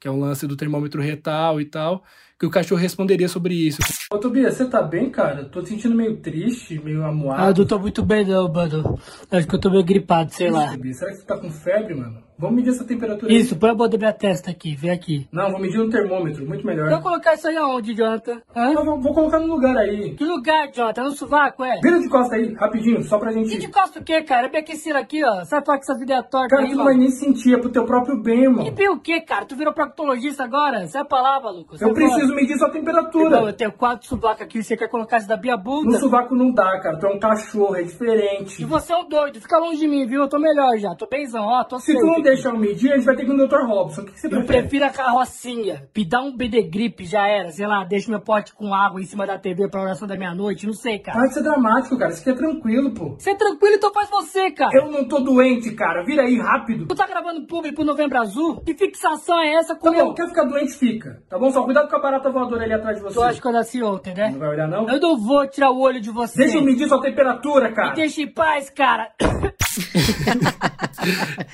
que 0.00 0.08
é 0.08 0.10
um 0.10 0.18
lance 0.18 0.46
do 0.46 0.56
termômetro 0.56 1.02
retal 1.02 1.60
e 1.60 1.66
tal, 1.66 2.02
que 2.38 2.46
o 2.46 2.50
cachorro 2.50 2.80
responderia 2.80 3.28
sobre 3.28 3.54
isso. 3.54 3.78
Ô 4.10 4.18
Tobias, 4.18 4.54
você 4.54 4.66
tá 4.66 4.80
bem, 4.80 5.10
cara? 5.10 5.44
Tô 5.44 5.62
te 5.62 5.68
sentindo 5.68 5.94
meio 5.94 6.16
triste, 6.16 6.78
meio 6.82 7.04
amuado. 7.04 7.42
Ah, 7.42 7.50
eu 7.50 7.54
não 7.54 7.66
tô 7.66 7.78
muito 7.78 8.02
bem 8.02 8.24
não, 8.24 8.50
mano. 8.50 8.98
Acho 9.30 9.46
que 9.46 9.54
eu 9.54 9.60
tô 9.60 9.70
meio 9.70 9.84
gripado, 9.84 10.32
sei 10.32 10.50
lá. 10.50 10.70
Tobias, 10.70 10.96
será 10.96 11.10
que 11.10 11.18
você 11.18 11.26
tá 11.26 11.36
com 11.36 11.50
febre, 11.50 11.94
mano? 11.94 12.27
Vamos 12.38 12.56
medir 12.56 12.70
essa 12.70 12.84
temperatura 12.84 13.32
Isso, 13.32 13.56
põe 13.56 13.70
a 13.70 13.74
boca 13.74 13.90
da 13.90 13.98
minha 13.98 14.12
testa 14.12 14.50
aqui, 14.50 14.76
vem 14.76 14.92
aqui. 14.92 15.26
Não, 15.32 15.50
vou 15.50 15.58
medir 15.60 15.78
no 15.78 15.90
termômetro, 15.90 16.46
muito 16.46 16.64
melhor. 16.64 16.86
Eu 16.86 16.92
vou 16.92 17.00
colocar 17.02 17.34
isso 17.34 17.48
aí 17.48 17.56
aonde, 17.56 17.94
Jonathan? 17.94 18.40
Hã? 18.54 18.72
Eu 18.72 18.84
vou, 18.84 19.00
vou, 19.00 19.12
colocar 19.12 19.40
no 19.40 19.46
lugar 19.48 19.76
aí. 19.76 20.14
Que 20.14 20.24
lugar, 20.24 20.70
Jonathan? 20.70 21.02
No 21.02 21.10
sovaco, 21.10 21.64
é? 21.64 21.80
Vira 21.82 21.98
de 21.98 22.08
costa 22.08 22.36
aí, 22.36 22.54
rapidinho, 22.54 23.02
só 23.02 23.18
pra 23.18 23.32
gente... 23.32 23.50
Que 23.50 23.58
de 23.58 23.68
costa 23.68 23.98
o 23.98 24.04
quê, 24.04 24.22
cara? 24.22 24.46
É 24.46 24.50
bem 24.50 24.60
aquecido 24.60 24.96
aqui, 24.98 25.24
ó. 25.24 25.44
Sai 25.44 25.64
falar 25.64 25.78
que 25.78 25.84
essa 25.84 25.98
vida 25.98 26.14
é 26.14 26.22
torta 26.22 26.48
Cara, 26.48 26.62
aí, 26.62 26.70
tu 26.70 26.76
não 26.76 26.84
vai 26.84 26.96
nem 26.96 27.10
sentir, 27.10 27.54
é 27.54 27.58
pro 27.58 27.70
teu 27.70 27.84
próprio 27.84 28.22
bem, 28.22 28.48
mano. 28.48 28.64
Que 28.64 28.70
bem 28.70 28.88
o 28.88 29.00
quê, 29.00 29.20
cara? 29.20 29.44
Tu 29.44 29.56
virou 29.56 29.72
proctologista 29.72 30.44
agora? 30.44 30.86
Sai 30.86 31.04
pra 31.04 31.20
lá, 31.20 31.40
maluco. 31.40 31.76
Sai 31.76 31.88
Eu 31.88 31.94
preciso 31.94 32.20
fora. 32.20 32.34
medir 32.36 32.56
sua 32.56 32.70
temperatura. 32.70 33.30
Não, 33.30 33.46
eu 33.48 33.52
tenho 33.52 33.72
quatro 33.72 34.06
sovacos 34.06 34.42
aqui, 34.42 34.62
você 34.62 34.76
quer 34.76 34.88
colocar 34.88 35.18
isso 35.18 35.28
da 35.28 35.36
minha 35.36 35.56
bunda? 35.56 35.90
No 35.90 35.98
sovaco 35.98 36.36
não 36.36 36.52
dá, 36.52 36.78
cara. 36.80 36.98
Tu 36.98 37.06
é 37.06 37.10
um 37.10 37.18
cachorro, 37.18 37.74
é 37.74 37.82
E 37.82 37.84
diferente. 37.86 38.64
você 38.64 38.92
é 38.92 38.96
um 38.96 39.08
doido, 39.08 39.40
fica 39.40 39.58
longe 39.58 39.80
de 39.80 39.88
mim, 39.88 40.06
viu? 40.06 40.22
Eu 40.22 40.28
tô 40.28 40.38
melhor 40.38 40.76
já, 40.78 40.94
tô 40.94 41.06
benzão, 41.06 41.44
ó, 41.44 41.64
tô 41.64 41.80
Se 41.80 41.92
safe. 41.92 42.27
Deixar 42.28 42.50
eu 42.50 42.58
medir, 42.58 42.92
a 42.92 42.96
gente 42.96 43.04
vai 43.04 43.16
ter 43.16 43.24
que 43.24 43.30
ir 43.30 43.34
no 43.34 43.46
Dr. 43.48 43.64
Robson. 43.66 44.02
O 44.02 44.04
que, 44.06 44.12
que 44.12 44.20
você 44.20 44.26
Eu 44.26 44.30
prefere? 44.30 44.60
prefiro 44.62 44.84
a 44.84 44.90
carrocinha. 44.90 45.88
Me 45.96 46.04
dá 46.04 46.20
um 46.20 46.36
BD 46.36 46.62
Grip, 46.62 47.04
já 47.04 47.26
era. 47.26 47.50
Sei 47.50 47.66
lá, 47.66 47.84
deixa 47.84 48.10
meu 48.10 48.20
pote 48.20 48.52
com 48.54 48.74
água 48.74 49.00
em 49.00 49.04
cima 49.04 49.26
da 49.26 49.38
TV 49.38 49.68
pra 49.68 49.82
oração 49.82 50.06
da 50.08 50.16
meia-noite. 50.16 50.66
Não 50.66 50.72
sei, 50.74 50.98
cara. 50.98 51.18
Para 51.18 51.28
de 51.28 51.34
ser 51.34 51.42
dramático, 51.42 51.98
cara. 51.98 52.10
Isso 52.12 52.20
aqui 52.20 52.30
é 52.30 52.34
tranquilo, 52.34 52.92
pô. 52.92 53.14
Você 53.18 53.30
é 53.30 53.34
tranquilo, 53.34 53.74
então 53.76 53.92
faz 53.92 54.08
você, 54.10 54.50
cara. 54.50 54.76
Eu 54.76 54.90
não 54.90 55.06
tô 55.06 55.20
doente, 55.20 55.70
cara. 55.72 56.02
Vira 56.04 56.22
aí, 56.22 56.38
rápido. 56.38 56.86
Tu 56.86 56.94
tá 56.94 57.06
gravando 57.06 57.46
público 57.46 57.76
pro 57.76 57.84
Novembro 57.84 58.18
Azul? 58.20 58.60
Que 58.62 58.74
fixação 58.74 59.40
é 59.40 59.54
essa 59.54 59.74
Tá 59.74 59.80
com 59.80 59.90
bom, 59.90 59.96
meu... 59.96 60.14
quer 60.14 60.28
ficar 60.28 60.44
doente, 60.44 60.72
fica. 60.74 61.22
Tá 61.28 61.38
bom? 61.38 61.50
Só 61.50 61.62
cuidado 61.62 61.88
com 61.88 61.96
a 61.96 62.00
barata 62.00 62.30
voadora 62.30 62.64
ali 62.64 62.72
atrás 62.72 62.96
de 62.96 63.02
você. 63.02 63.14
Tu 63.14 63.22
acha 63.22 63.40
que 63.40 63.46
eu 63.46 63.52
nasci 63.52 63.82
ontem, 63.82 64.14
né? 64.14 64.30
Não 64.30 64.38
vai 64.38 64.48
olhar, 64.50 64.68
não? 64.68 64.88
Eu 64.88 65.00
não 65.00 65.16
vou 65.16 65.46
tirar 65.48 65.70
o 65.70 65.80
olho 65.80 66.00
de 66.00 66.10
você. 66.10 66.38
Deixa 66.38 66.58
eu 66.58 66.62
medir 66.64 66.88
sua 66.88 67.00
temperatura, 67.00 67.72
cara. 67.72 67.90
Me 67.90 67.96
deixa 67.96 68.22
em 68.22 68.28
paz, 68.32 68.70
cara. 68.70 69.10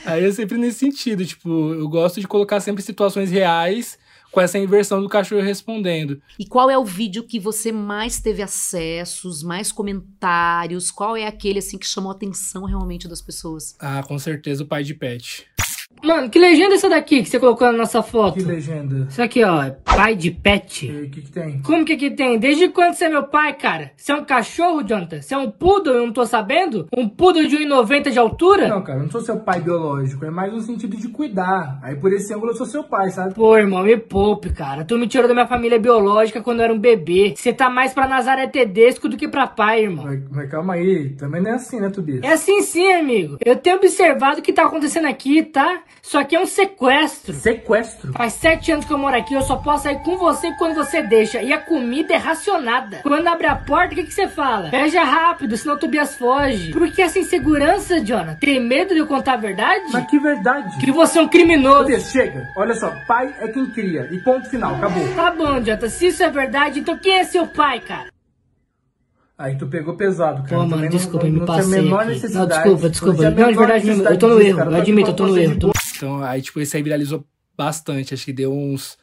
Aí 0.07 0.25
é 0.25 0.33
sempre 0.33 0.57
nesse 0.65 0.79
sentido, 0.79 1.25
tipo, 1.25 1.49
eu 1.75 1.89
gosto 1.89 2.21
de 2.21 2.29
colocar 2.29 2.61
sempre 2.61 2.83
situações 2.83 3.31
reais 3.31 3.99
com 4.35 4.41
essa 4.41 4.59
inversão 4.59 5.01
do 5.01 5.09
cachorro 5.09 5.43
respondendo. 5.43 6.21
E 6.37 6.45
qual 6.45 6.69
é 6.69 6.77
o 6.77 6.85
vídeo 6.85 7.23
que 7.23 7.39
você 7.39 7.71
mais 7.71 8.21
teve 8.21 8.43
acessos, 8.43 9.45
mais 9.45 9.71
comentários? 9.71 10.91
Qual 10.91 11.17
é 11.17 11.25
aquele 11.25 11.61
assim 11.61 11.79
que 11.79 11.87
chamou 11.87 12.11
a 12.11 12.15
atenção 12.15 12.65
realmente 12.65 13.07
das 13.07 13.23
pessoas? 13.23 13.77
Ah, 13.79 14.03
com 14.03 14.19
certeza 14.19 14.65
o 14.65 14.67
pai 14.67 14.83
de 14.83 14.93
pet. 14.93 15.47
Mano, 16.05 16.29
que 16.29 16.39
legenda 16.39 16.75
é 16.75 16.77
essa 16.77 16.89
daqui 16.89 17.23
que 17.23 17.29
você 17.31 17.41
colocou 17.41 17.67
na 17.73 17.79
nossa 17.79 18.03
foto? 18.03 18.35
Que 18.35 18.45
legenda. 18.45 19.07
Isso 19.09 19.23
aqui, 19.23 19.43
ó, 19.43 19.63
é 19.63 19.71
pai 19.71 20.15
de 20.15 20.31
pet. 20.31 20.91
O 20.91 21.09
que, 21.09 21.23
que 21.23 21.33
tem? 21.33 21.63
Como 21.63 21.85
que 21.85 21.97
que 21.97 22.11
tem? 22.11 22.39
Desde 22.39 22.69
quando 22.69 22.93
você 22.93 23.07
é 23.07 23.09
meu 23.09 23.23
pai, 23.23 23.55
cara? 23.55 23.93
Você 23.97 24.13
é 24.13 24.15
um 24.15 24.25
cachorro, 24.25 24.83
Jonathan? 24.83 25.23
Você 25.23 25.35
é 25.35 25.39
um 25.39 25.51
poodle, 25.51 25.95
eu 25.95 26.07
não 26.07 26.13
tô 26.13 26.27
sabendo? 26.27 26.87
Um 26.95 27.09
poodle 27.09 27.47
de 27.47 27.57
1,90 27.57 28.11
de 28.11 28.19
altura? 28.19 28.69
Não, 28.69 28.83
cara, 28.83 28.99
eu 28.99 29.05
não 29.05 29.11
sou 29.11 29.23
seu 29.23 29.41
pai 29.41 29.61
biológico. 29.61 30.27
É 30.27 30.31
mais 30.31 30.53
no 30.53 30.61
sentido 30.61 30.95
de 30.97 31.09
cuidar. 31.09 31.79
Aí 31.83 31.97
por 31.97 32.13
esse 32.13 32.35
ângulo 32.35 32.53
eu 32.53 32.57
sou 32.57 32.67
seu 32.67 32.85
pai, 32.85 33.09
sabe? 33.11 33.33
Pô, 33.33 33.57
irmão, 33.57 33.83
me 33.83 33.97
poupe, 33.97 34.51
cara. 34.53 34.85
Tu 34.85 34.99
me 34.99 35.09
tirou 35.09 35.27
da 35.27 35.33
minha 35.33 35.47
família 35.47 35.79
biológica 35.79 36.43
quando 36.43 36.59
eu 36.59 36.65
era 36.65 36.75
um 36.75 36.79
bebê. 36.79 37.33
Você 37.35 37.51
tá 37.53 37.71
mais 37.71 37.95
pra 37.95 38.07
Nazaré 38.07 38.47
Tedesco 38.47 39.09
do 39.09 39.17
que 39.17 39.27
pra 39.27 39.47
pai, 39.47 39.85
irmão. 39.85 40.05
Mas, 40.05 40.21
mas 40.31 40.51
calma 40.51 40.75
aí. 40.75 41.11
Também 41.11 41.41
não 41.41 41.51
é 41.51 41.55
assim, 41.55 41.81
né, 41.81 41.89
Tobias? 41.89 42.23
É 42.23 42.33
assim 42.33 42.61
sim, 42.61 42.93
amigo. 42.93 43.39
Eu 43.45 43.57
tenho 43.57 43.77
observado 43.77 44.41
o 44.41 44.43
que 44.43 44.53
tá 44.53 44.65
acontecendo 44.65 45.07
aqui, 45.07 45.43
tá? 45.43 45.83
Isso 46.03 46.19
aqui 46.19 46.37
é 46.37 46.41
um 46.41 46.47
sequestro. 46.47 47.33
Sequestro? 47.33 48.13
Faz 48.13 48.35
sete 48.35 48.71
anos 48.71 48.85
que 48.85 48.93
eu 48.93 48.99
moro 48.99 49.17
aqui, 49.17 49.35
eu 49.35 49.43
só 49.43 49.57
posso 49.57 49.85
sair 49.85 50.03
com 50.03 50.17
você 50.19 50.53
quando 50.53 50.75
você 50.75 51.03
deixa. 51.03 51.43
E 51.43 51.53
a 51.53 51.59
comida 51.59 52.15
é 52.15 52.17
racionada. 52.17 52.99
Quando 53.03 53.27
abre 53.27 53.47
a 53.47 53.57
porta, 53.57 53.95
o 53.95 53.97
que, 53.97 54.05
que 54.05 54.13
você 54.15 54.29
fala? 54.29 54.69
Fecha 54.71 55.03
rápido, 55.03 55.57
senão 55.57 55.77
o 55.77 55.79
Tobias 55.79 56.15
foge. 56.15 56.73
Por 56.73 56.91
que 56.93 57.01
essa 57.01 57.19
insegurança, 57.19 58.01
Jonathan? 58.05 58.39
Tem 58.39 58.61
medo 58.61 58.93
de 58.95 59.01
eu 59.01 59.07
contar 59.07 59.35
a 59.35 59.39
verdade? 59.39 59.85
Mas 59.93 60.07
que 60.07 60.19
verdade. 60.19 60.79
Que 60.79 60.93
você 60.93 61.19
é 61.19 61.23
um 61.23 61.29
criminoso. 61.29 61.81
Tobias, 61.81 62.11
chega. 62.11 62.49
Olha 62.57 62.75
só, 62.75 62.93
pai 63.09 63.35
é 63.41 63.49
quem 63.49 63.67
cria. 63.71 64.09
E 64.13 64.19
ponto 64.19 64.49
final, 64.51 64.75
acabou. 64.75 65.09
Tá 65.15 65.31
bom, 65.31 65.61
Jonathan. 65.61 65.89
Se 65.89 66.09
isso 66.09 66.23
é 66.23 66.31
verdade, 66.31 66.81
então 66.81 66.99
quem 66.99 67.15
é 67.19 67.25
seu 67.25 67.47
pai, 67.47 67.81
cara? 67.81 68.15
Aí 69.37 69.57
tu 69.57 69.67
pegou 69.67 69.97
pesado, 69.97 70.45
cara. 70.45 70.63
Pô, 70.63 70.69
mano, 70.69 70.89
desculpa, 70.89 71.27
não, 71.27 71.33
me 71.33 71.39
não 71.41 71.47
passei. 71.47 71.83
Não, 71.83 72.47
desculpa, 72.47 72.89
desculpa. 72.89 73.31
Não, 73.31 73.49
de 73.51 73.59
verdade 73.59 73.89
eu 73.89 74.19
tô 74.19 74.29
no 74.29 74.41
erro. 74.41 74.61
Eu 74.61 74.71
Tô 74.71 74.77
admito, 74.77 75.11
eu 75.11 75.17
tô 75.17 75.27
no 75.27 75.39
erro, 75.39 75.59
Então, 75.97 76.23
aí, 76.23 76.43
tipo, 76.43 76.61
esse 76.61 76.77
aí 76.77 76.83
viralizou 76.83 77.25
bastante. 77.57 78.15
Acho 78.15 78.25
que 78.25 78.33
deu 78.33 78.53
uns, 78.53 78.99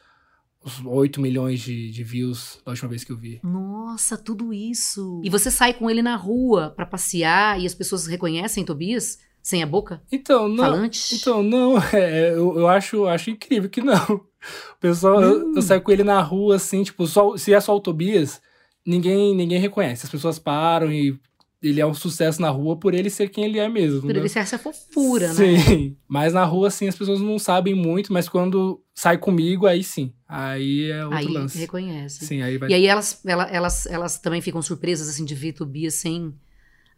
uns 0.64 0.84
8 0.84 1.20
milhões 1.20 1.60
de, 1.60 1.90
de 1.90 2.04
views 2.04 2.60
da 2.64 2.72
última 2.72 2.88
vez 2.88 3.04
que 3.04 3.12
eu 3.12 3.16
vi. 3.16 3.40
Nossa, 3.42 4.16
tudo 4.16 4.52
isso. 4.52 5.20
E 5.24 5.30
você 5.30 5.50
sai 5.50 5.74
com 5.74 5.90
ele 5.90 6.02
na 6.02 6.16
rua 6.16 6.70
pra 6.70 6.86
passear 6.86 7.60
e 7.60 7.66
as 7.66 7.74
pessoas 7.74 8.06
reconhecem 8.06 8.64
Tobias 8.64 9.18
sem 9.42 9.62
a 9.62 9.66
boca? 9.66 10.00
Então, 10.10 10.48
não. 10.48 10.64
Falante? 10.64 11.14
Então, 11.16 11.42
não, 11.42 11.76
é, 11.92 12.30
eu, 12.30 12.58
eu 12.58 12.68
acho, 12.68 13.06
acho 13.06 13.30
incrível 13.30 13.68
que 13.68 13.82
não. 13.82 14.14
O 14.14 14.80
pessoal, 14.80 15.22
eu, 15.22 15.54
eu 15.54 15.62
saio 15.62 15.82
com 15.82 15.90
ele 15.90 16.04
na 16.04 16.20
rua, 16.20 16.56
assim, 16.56 16.82
tipo, 16.82 17.06
só, 17.06 17.36
se 17.36 17.52
é 17.52 17.60
só 17.60 17.76
o 17.76 17.80
Tobias, 17.80 18.40
ninguém, 18.86 19.34
ninguém 19.34 19.58
reconhece. 19.58 20.04
As 20.04 20.10
pessoas 20.10 20.38
param 20.38 20.92
e 20.92 21.18
ele 21.62 21.80
é 21.80 21.86
um 21.86 21.94
sucesso 21.94 22.42
na 22.42 22.50
rua 22.50 22.76
por 22.76 22.92
ele 22.92 23.08
ser 23.08 23.28
quem 23.28 23.44
ele 23.44 23.58
é 23.58 23.68
mesmo. 23.68 24.02
Por 24.02 24.12
né? 24.12 24.18
ele 24.20 24.28
ser 24.28 24.40
essa 24.40 24.58
fofura, 24.58 25.28
né? 25.28 25.34
Sim, 25.34 25.96
mas 26.08 26.32
na 26.32 26.44
rua, 26.44 26.68
assim, 26.68 26.88
as 26.88 26.96
pessoas 26.96 27.20
não 27.20 27.38
sabem 27.38 27.74
muito, 27.74 28.12
mas 28.12 28.28
quando 28.28 28.82
sai 28.94 29.16
comigo, 29.16 29.66
aí 29.66 29.84
sim. 29.84 30.12
Aí 30.26 30.90
é 30.90 31.04
outro 31.04 31.18
Aí 31.18 31.28
lance. 31.28 31.58
reconhece. 31.58 32.26
Sim, 32.26 32.42
aí 32.42 32.58
vai. 32.58 32.70
E 32.70 32.74
aí 32.74 32.86
elas, 32.86 33.20
ela- 33.24 33.48
elas, 33.48 33.86
elas 33.86 34.18
também 34.18 34.40
ficam 34.40 34.60
surpresas 34.60 35.08
assim 35.08 35.24
de 35.24 35.34
ver 35.34 35.52
Tobias 35.52 35.94
sem 35.94 36.34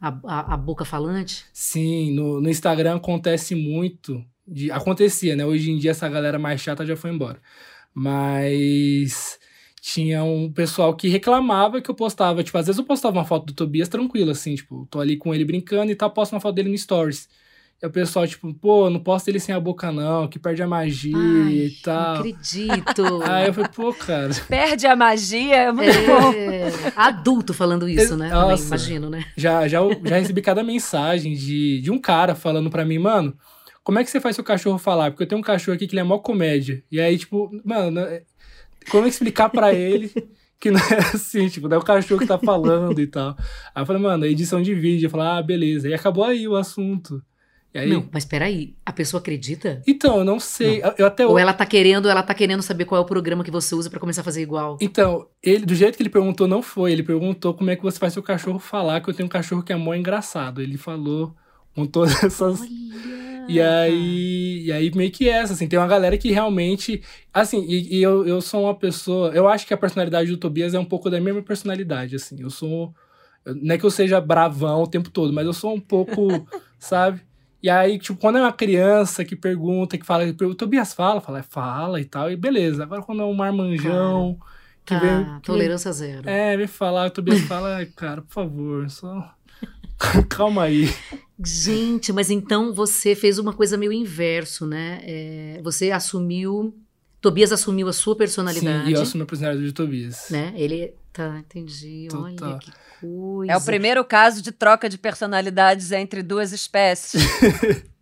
a, 0.00 0.09
a, 0.25 0.54
a 0.54 0.56
boca 0.56 0.85
falante. 0.85 1.44
Sim, 1.52 2.12
no, 2.14 2.40
no 2.40 2.49
Instagram 2.49 2.97
acontece 2.97 3.54
muito. 3.54 4.25
De, 4.47 4.71
acontecia, 4.71 5.35
né? 5.37 5.44
Hoje 5.44 5.71
em 5.71 5.78
dia 5.78 5.90
essa 5.90 6.09
galera 6.09 6.38
mais 6.38 6.61
chata 6.61 6.85
já 6.87 6.97
foi 6.97 7.11
embora. 7.11 7.40
Mas 7.94 9.38
tinha 9.85 10.25
um 10.25 10.50
pessoal 10.50 10.97
que 10.97 11.09
reclamava 11.09 11.79
que 11.79 11.91
eu 11.91 11.95
postava. 11.95 12.43
Tipo, 12.43 12.57
às 12.57 12.67
vezes 12.67 12.79
eu 12.79 12.87
postava 12.87 13.19
uma 13.19 13.25
foto 13.26 13.45
do 13.45 13.53
Tobias 13.53 13.87
tranquilo, 13.87 14.31
assim, 14.31 14.55
tipo, 14.55 14.88
tô 14.91 14.99
ali 14.99 15.14
com 15.14 15.35
ele 15.35 15.45
brincando 15.45 15.93
e 15.93 15.95
tal, 15.95 16.11
posto 16.11 16.33
uma 16.33 16.41
foto 16.41 16.55
dele 16.55 16.71
no 16.71 16.79
Stories. 16.79 17.29
E 17.83 17.87
o 17.87 17.91
pessoal, 17.91 18.26
tipo, 18.26 18.55
pô, 18.55 18.88
não 18.88 18.99
posta 18.99 19.29
ele 19.29 19.38
sem 19.38 19.55
a 19.55 19.61
boca, 19.61 19.93
não, 19.93 20.26
que 20.26 20.38
perde 20.38 20.62
a 20.62 20.67
magia 20.67 21.14
Ai, 21.14 21.53
e 21.53 21.69
não 21.69 21.83
tal. 21.83 22.14
acredito. 22.17 23.23
Aí 23.29 23.49
eu 23.49 23.53
falei, 23.53 23.71
pô, 23.76 23.93
cara. 23.93 24.31
Perde 24.49 24.87
a 24.87 24.97
magia, 24.97 25.55
é 25.55 25.73
muito 25.73 25.93
bom. 26.06 26.32
É, 26.32 26.71
adulto 26.97 27.52
falando 27.52 27.87
isso, 27.87 28.17
né? 28.17 28.30
Também, 28.30 28.49
Nossa. 28.49 28.65
imagino, 28.65 29.11
né? 29.11 29.26
Já, 29.37 29.69
já, 29.69 29.80
já 30.02 30.17
recebi 30.17 30.41
cada 30.41 30.63
mensagem 30.65 31.35
de, 31.35 31.82
de 31.82 31.91
um 31.91 31.99
cara 31.99 32.35
falando 32.35 32.71
pra 32.71 32.87
mim, 32.87 32.99
mano, 32.99 33.37
como 33.82 33.99
é 33.99 34.04
que 34.04 34.11
você 34.11 34.19
faz 34.19 34.35
seu 34.35 34.45
cachorro 34.45 34.78
falar? 34.78 35.11
Porque 35.11 35.25
eu 35.25 35.28
tenho 35.28 35.41
um 35.41 35.45
cachorro 35.45 35.75
aqui 35.75 35.87
que 35.87 35.93
ele 35.93 36.00
é 36.00 36.04
mó 36.04 36.17
comédia. 36.17 36.82
E 36.91 36.99
aí, 36.99 37.19
tipo, 37.19 37.50
mano, 37.63 38.00
é- 38.00 38.23
como 38.90 39.06
explicar 39.06 39.49
pra 39.49 39.73
ele 39.73 40.10
que 40.60 40.70
não 40.70 40.80
é 40.80 40.99
assim, 41.14 41.49
tipo, 41.49 41.68
não 41.68 41.76
é 41.76 41.80
o 41.80 41.84
cachorro 41.84 42.20
que 42.20 42.26
tá 42.26 42.38
falando 42.38 43.00
e 43.00 43.06
tal. 43.06 43.36
Aí 43.75 43.82
eu 43.82 43.86
falei, 43.86 44.00
mano, 44.02 44.25
é 44.25 44.28
edição 44.28 44.62
de 44.62 44.75
vídeo. 44.75 45.06
Eu 45.06 45.10
falei, 45.10 45.26
ah, 45.26 45.42
beleza. 45.42 45.88
E 45.88 45.94
acabou 45.94 46.25
aí 46.25 46.47
o 46.49 46.56
assunto. 46.56 47.23
Aí, 47.75 47.90
Não, 47.90 48.08
mas 48.12 48.25
peraí, 48.25 48.76
a 48.86 48.92
pessoa 48.92 49.20
acredita? 49.20 49.82
então, 49.84 50.18
eu 50.18 50.25
não 50.25 50.38
sei. 50.38 50.80
Eu- 50.80 50.94
Eu 50.99 51.06
até 51.06 51.26
Ou 51.26 51.36
ela 51.36 51.52
tá 51.52 51.66
querendo, 51.66 52.08
ela 52.08 52.23
tá 52.23 52.32
querendo 52.32 52.62
saber 52.62 52.84
qual 52.84 53.00
é 53.00 53.04
o 53.04 53.06
programa 53.06 53.42
que 53.42 53.50
você 53.50 53.75
usa 53.75 53.90
pra 53.90 53.99
começar 53.99 54.20
a 54.20 54.25
fazer 54.25 54.42
igual. 54.42 54.78
Então, 54.80 55.26
ele, 55.42 55.66
do 55.66 55.75
jeito 55.75 55.97
que 55.97 56.02
ele 56.04 56.08
perguntou, 56.08 56.47
não 56.47 56.62
foi. 56.62 56.92
Ele 56.92 57.02
perguntou 57.02 57.52
como 57.52 57.70
é 57.70 57.75
que 57.76 57.82
você 57.82 57.99
faz 57.99 58.12
seu 58.12 58.23
cachorro 58.23 58.60
falar, 58.60 59.00
que 59.00 59.10
eu 59.10 59.14
tenho 59.14 59.26
um 59.26 59.28
cachorro 59.28 59.60
que 59.62 59.73
é 59.73 59.76
mó 59.76 59.92
engraçado. 59.92 60.62
Ele 60.62 60.76
falou 60.78 61.34
com 61.75 61.87
todas 61.87 62.13
essas. 62.25 62.60
Olha. 62.60 62.84
E 63.47 63.60
aí, 63.60 64.63
e 64.65 64.73
aí 64.73 64.91
meio 64.95 65.10
que 65.10 65.28
essa, 65.28 65.52
assim, 65.52 65.69
tem 65.69 65.78
uma 65.78 65.87
galera 65.89 66.17
que 66.17 66.30
realmente. 66.32 67.02
Assim, 67.32 67.63
e, 67.69 67.99
e 67.99 68.02
eu, 68.02 68.26
eu 68.26 68.41
sou 68.41 68.63
uma 68.65 68.75
pessoa. 68.75 69.30
Eu 69.34 69.47
acho 69.47 69.67
que 69.67 69.75
a 69.75 69.76
personalidade 69.76 70.30
do 70.30 70.39
Tobias 70.39 70.73
é 70.73 70.78
um 70.78 70.84
pouco 70.84 71.10
da 71.10 71.21
mesma 71.21 71.43
personalidade, 71.43 72.17
assim. 72.17 72.41
Eu 72.41 72.49
sou. 72.50 72.95
Não 73.45 73.75
é 73.75 73.78
que 73.78 73.84
eu 73.84 73.91
seja 73.91 74.19
bravão 74.21 74.82
o 74.82 74.87
tempo 74.87 75.10
todo, 75.10 75.30
mas 75.32 75.45
eu 75.45 75.52
sou 75.52 75.75
um 75.75 75.80
pouco, 75.80 76.49
sabe? 76.78 77.21
E 77.63 77.69
aí, 77.69 77.99
tipo, 77.99 78.19
quando 78.19 78.39
é 78.39 78.41
uma 78.41 78.52
criança 78.52 79.23
que 79.25 79.37
pergunta, 79.37 79.99
que 79.99 80.06
fala, 80.06 80.25
o 80.25 80.54
Tobias 80.54 80.95
fala, 80.95 81.21
fala, 81.21 81.41
é, 81.41 81.43
fala 81.43 82.00
e 82.00 82.04
tal, 82.06 82.30
e 82.30 82.37
beleza. 82.37 82.82
Agora 82.84 83.02
quando 83.02 83.21
é 83.23 83.25
um 83.26 83.34
marmanjão 83.34 84.39
que 84.87 84.95
Tá, 84.95 85.00
vem. 85.00 85.25
que 85.25 85.30
vem- 85.30 85.41
tolerância 85.41 85.93
zero. 85.93 86.28
é, 86.28 86.56
vem 86.56 86.67
falar, 86.67 87.06
o 87.06 87.10
Tobias 87.10 87.41
fala, 87.43 87.76
"Ai, 87.76 87.87
cara, 87.87 88.23
por 88.23 88.32
favor, 88.32 88.89
só. 88.91 89.33
Calma 90.28 90.64
aí. 90.64 90.93
Gente, 91.45 92.12
mas 92.12 92.30
então 92.30 92.73
você 92.73 93.14
fez 93.14 93.38
uma 93.38 93.52
coisa 93.52 93.76
meio 93.76 93.93
inverso, 93.93 94.67
né? 94.67 95.00
É, 95.02 95.60
você 95.62 95.90
assumiu. 95.90 96.76
Tobias 97.21 97.52
assumiu 97.52 97.88
a 97.88 97.93
sua 97.93 98.14
personalidade. 98.14 98.84
Sim, 98.84 98.90
e 98.90 98.95
eu 98.95 99.00
assumo 99.00 99.23
a 99.23 99.26
personalidade 99.26 99.67
do 99.67 99.73
Tobias. 99.73 100.26
Né? 100.30 100.52
Ele. 100.56 100.93
Tá, 101.12 101.38
entendi. 101.38 102.08
Total. 102.10 102.49
Olha 102.49 102.58
que 102.58 102.71
coisa. 103.00 103.52
É 103.52 103.56
o 103.56 103.60
primeiro 103.60 104.04
caso 104.04 104.43
de 104.43 104.52
troca 104.52 104.88
de 104.88 104.99
personalidades 104.99 105.93
entre 105.93 106.23
duas 106.23 106.52
espécies. 106.52 107.23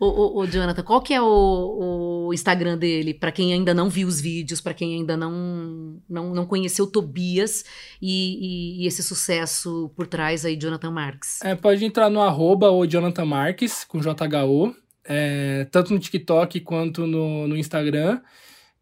Ô, 0.00 0.44
Jonathan, 0.46 0.82
qual 0.82 1.00
que 1.00 1.14
é 1.14 1.20
o, 1.22 2.26
o 2.28 2.34
Instagram 2.34 2.76
dele? 2.76 3.14
Pra 3.14 3.30
quem 3.32 3.52
ainda 3.52 3.72
não 3.72 3.88
viu 3.88 4.08
os 4.08 4.20
vídeos, 4.20 4.60
pra 4.60 4.74
quem 4.74 4.94
ainda 4.94 5.16
não, 5.16 6.00
não, 6.08 6.34
não 6.34 6.46
conheceu 6.46 6.86
Tobias 6.86 7.64
e, 8.02 8.80
e- 8.80 8.82
e 8.82 8.86
esse 8.86 9.02
sucesso 9.02 9.90
por 9.96 10.06
trás 10.06 10.44
aí, 10.44 10.56
Jonathan 10.60 10.90
Marques. 10.90 11.40
É, 11.42 11.54
pode 11.54 11.84
entrar 11.84 12.10
no 12.10 12.20
arroba 12.20 12.70
o 12.70 12.86
Jonathan 12.86 13.24
Marques, 13.24 13.84
com 13.84 14.00
JHO, 14.00 14.74
é, 15.04 15.66
tanto 15.70 15.92
no 15.92 15.98
TikTok 16.00 16.60
quanto 16.60 17.06
no, 17.06 17.46
no 17.46 17.56
Instagram. 17.56 18.20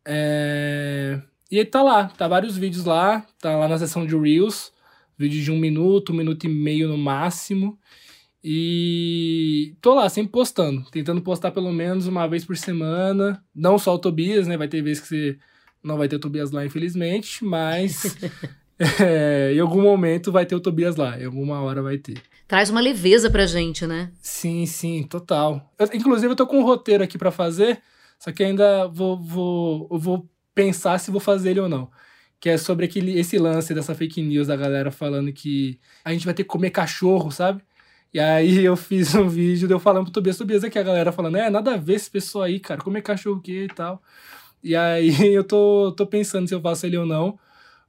É, 0.04 1.20
e 1.50 1.58
ele 1.58 1.66
tá 1.68 1.82
lá, 1.82 2.06
tá 2.08 2.26
vários 2.26 2.56
vídeos 2.56 2.84
lá, 2.84 3.24
tá 3.40 3.56
lá 3.56 3.68
na 3.68 3.78
seção 3.78 4.06
de 4.06 4.16
Reels, 4.16 4.72
vídeos 5.18 5.44
de 5.44 5.50
um 5.52 5.58
minuto, 5.58 6.12
um 6.12 6.16
minuto 6.16 6.44
e 6.44 6.48
meio 6.48 6.88
no 6.88 6.98
máximo. 6.98 7.78
E 8.44 9.74
tô 9.80 9.94
lá, 9.94 10.08
sempre 10.08 10.32
postando, 10.32 10.84
tentando 10.90 11.20
postar 11.22 11.52
pelo 11.52 11.72
menos 11.72 12.06
uma 12.06 12.26
vez 12.26 12.44
por 12.44 12.56
semana. 12.56 13.42
Não 13.54 13.78
só 13.78 13.94
o 13.94 13.98
Tobias, 13.98 14.46
né? 14.46 14.56
Vai 14.56 14.68
ter 14.68 14.82
vezes 14.82 15.00
que 15.02 15.08
você 15.08 15.38
não 15.82 15.96
vai 15.96 16.08
ter 16.08 16.16
o 16.16 16.20
Tobias 16.20 16.50
lá, 16.50 16.64
infelizmente, 16.64 17.44
mas 17.44 18.16
é, 19.00 19.52
em 19.54 19.60
algum 19.60 19.82
momento 19.82 20.30
vai 20.32 20.44
ter 20.46 20.54
o 20.54 20.60
Tobias 20.60 20.96
lá, 20.96 21.20
em 21.20 21.24
alguma 21.24 21.60
hora 21.62 21.82
vai 21.82 21.98
ter. 21.98 22.20
Traz 22.48 22.68
uma 22.70 22.80
leveza 22.80 23.30
pra 23.30 23.46
gente, 23.46 23.86
né? 23.86 24.12
Sim, 24.20 24.66
sim, 24.66 25.02
total. 25.04 25.72
Eu- 25.78 25.88
inclusive, 25.94 26.30
eu 26.32 26.36
tô 26.36 26.46
com 26.46 26.58
um 26.58 26.64
roteiro 26.64 27.02
aqui 27.02 27.16
pra 27.16 27.30
fazer, 27.30 27.80
só 28.18 28.30
que 28.32 28.42
ainda 28.44 28.86
vou, 28.88 29.18
vou, 29.18 29.88
vou 29.98 30.28
pensar 30.54 30.98
se 30.98 31.10
vou 31.10 31.20
fazer 31.20 31.50
ele 31.50 31.60
ou 31.60 31.68
não. 31.68 31.90
Que 32.38 32.50
é 32.50 32.58
sobre 32.58 32.84
aquele, 32.86 33.18
esse 33.18 33.38
lance 33.38 33.72
dessa 33.72 33.94
fake 33.94 34.20
news 34.20 34.48
da 34.48 34.56
galera 34.56 34.90
falando 34.90 35.32
que 35.32 35.78
a 36.04 36.12
gente 36.12 36.24
vai 36.24 36.34
ter 36.34 36.42
que 36.42 36.48
comer 36.48 36.70
cachorro, 36.70 37.30
sabe? 37.30 37.62
E 38.12 38.20
aí 38.20 38.64
eu 38.64 38.76
fiz 38.76 39.14
um 39.14 39.28
vídeo 39.28 39.66
de 39.66 39.72
eu 39.74 39.80
falando 39.80 40.04
pro 40.04 40.12
Tobias, 40.12 40.36
Tobias 40.36 40.62
aqui, 40.64 40.78
a 40.78 40.82
galera 40.82 41.12
falando, 41.12 41.36
é, 41.38 41.48
nada 41.48 41.74
a 41.74 41.76
ver 41.76 41.94
esse 41.94 42.10
pessoal 42.10 42.44
aí, 42.44 42.60
cara, 42.60 42.80
comer 42.80 43.02
cachorro 43.02 43.36
o 43.38 43.40
quê 43.40 43.64
e 43.64 43.68
tal. 43.74 44.02
E 44.62 44.76
aí 44.76 45.10
eu 45.34 45.44
tô, 45.44 45.92
tô 45.96 46.06
pensando 46.06 46.46
se 46.46 46.54
eu 46.54 46.60
faço 46.60 46.86
ele 46.86 46.98
ou 46.98 47.06
não, 47.06 47.38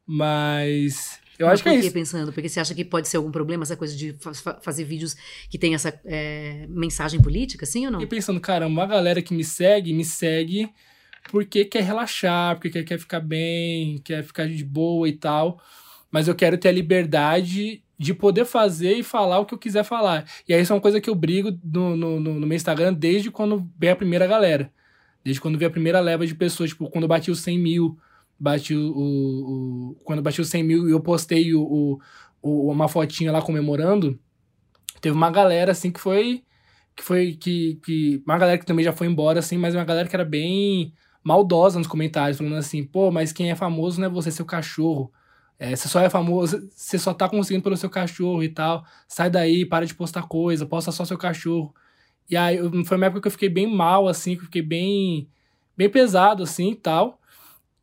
mas 0.06 1.20
eu 1.38 1.48
Mas 1.48 1.56
acho 1.56 1.64
que 1.64 1.70
é 1.70 1.76
isso. 1.76 1.94
pensando? 1.94 2.32
Porque 2.32 2.48
você 2.48 2.60
acha 2.60 2.74
que 2.74 2.86
pode 2.86 3.08
ser 3.08 3.18
algum 3.18 3.32
problema 3.32 3.64
essa 3.64 3.76
coisa 3.76 3.96
de 3.96 4.14
fa- 4.14 4.34
fa- 4.34 4.60
fazer 4.62 4.86
vídeos 4.86 5.16
que 5.50 5.58
tem 5.58 5.76
essa 5.76 6.00
é, 6.06 6.66
mensagem 6.70 7.22
política, 7.22 7.66
sim 7.66 7.86
ou 7.86 7.92
não? 7.92 8.00
Fiquei 8.00 8.18
pensando, 8.18 8.40
cara, 8.40 8.66
uma 8.66 8.86
galera 8.86 9.22
que 9.22 9.34
me 9.34 9.44
segue, 9.44 9.94
me 9.94 10.06
segue 10.06 10.70
porque 11.32 11.66
quer 11.66 11.84
relaxar, 11.84 12.56
porque 12.56 12.70
quer, 12.70 12.84
quer 12.84 13.00
ficar 13.00 13.20
bem, 13.20 13.98
quer 14.00 14.24
ficar 14.24 14.48
de 14.48 14.64
boa 14.64 15.08
e 15.08 15.14
tal. 15.14 15.62
Mas 16.12 16.28
eu 16.28 16.36
quero 16.36 16.58
ter 16.58 16.70
a 16.70 16.72
liberdade 16.72 17.83
de 18.04 18.14
poder 18.14 18.44
fazer 18.46 18.98
e 18.98 19.04
falar 19.04 19.40
o 19.40 19.46
que 19.46 19.54
eu 19.54 19.58
quiser 19.58 19.84
falar. 19.84 20.26
E 20.48 20.54
aí 20.54 20.62
isso 20.62 20.74
é 20.74 20.76
uma 20.76 20.82
coisa 20.82 21.00
que 21.00 21.10
eu 21.10 21.16
brigo 21.16 21.58
no, 21.64 21.96
no, 21.96 22.20
no 22.20 22.46
meu 22.46 22.56
Instagram 22.56 22.94
desde 22.94 23.32
quando 23.32 23.66
veio 23.80 23.94
a 23.94 23.96
primeira 23.96 24.28
galera. 24.28 24.72
Desde 25.24 25.40
quando 25.40 25.58
veio 25.58 25.70
a 25.70 25.72
primeira 25.72 26.02
leva 26.02 26.28
de 26.28 26.36
pessoas, 26.36 26.72
tipo, 26.72 26.90
quando 26.90 27.04
eu 27.04 27.08
bati 27.08 27.32
os 27.32 27.40
100 27.40 27.58
mil, 27.58 27.98
bati 28.38 28.76
o, 28.76 28.92
o, 28.92 29.96
quando 30.04 30.22
bati 30.22 30.42
os 30.42 30.50
100 30.50 30.64
mil 30.64 30.90
e 30.90 30.92
eu 30.92 31.00
postei 31.00 31.54
o, 31.56 31.98
o, 32.42 32.70
uma 32.70 32.90
fotinha 32.90 33.32
lá 33.32 33.42
comemorando, 33.42 34.20
teve 35.00 35.16
uma 35.16 35.32
galera, 35.32 35.72
assim, 35.72 35.90
que 35.90 36.00
foi, 36.00 36.44
que 36.94 37.04
foi, 37.04 37.34
que, 37.36 37.80
que, 37.86 38.22
uma 38.26 38.38
galera 38.38 38.58
que 38.58 38.66
também 38.66 38.84
já 38.84 38.92
foi 38.92 39.08
embora, 39.08 39.40
assim, 39.40 39.58
mas 39.58 39.74
uma 39.74 39.86
galera 39.86 40.10
que 40.10 40.16
era 40.16 40.26
bem 40.26 40.94
maldosa 41.24 41.80
nos 41.80 41.88
comentários, 41.88 42.38
falando 42.38 42.58
assim, 42.58 42.84
pô, 42.84 43.12
mas 43.12 43.32
quem 43.32 43.50
é 43.50 43.56
famoso 43.56 44.02
não 44.02 44.08
é 44.08 44.10
você, 44.10 44.30
seu 44.30 44.46
cachorro. 44.46 45.10
É, 45.60 45.76
você 45.76 45.88
só 45.88 46.02
é 46.02 46.10
famoso, 46.10 46.68
você 46.76 46.98
só 46.98 47.14
tá 47.14 47.30
conseguindo 47.30 47.64
pelo 47.64 47.78
seu 47.78 47.90
cachorro 47.90 48.44
e 48.44 48.50
tal. 48.50 48.86
Sai 49.08 49.30
daí, 49.30 49.66
para 49.66 49.86
de 49.86 49.96
postar 49.96 50.24
coisa, 50.24 50.66
posta 50.66 50.92
só 50.92 51.06
seu 51.06 51.18
cachorro. 51.18 51.74
E 52.30 52.36
aí, 52.36 52.58
foi 52.86 52.98
uma 52.98 53.06
época 53.06 53.22
que 53.22 53.28
eu 53.28 53.32
fiquei 53.32 53.50
bem 53.50 53.68
mal, 53.68 54.08
assim, 54.08 54.36
que 54.36 54.42
eu 54.42 54.46
fiquei 54.46 54.62
bem, 54.62 55.28
bem 55.78 55.90
pesado, 55.90 56.44
assim, 56.44 56.72
e 56.72 56.76
tal. 56.76 57.20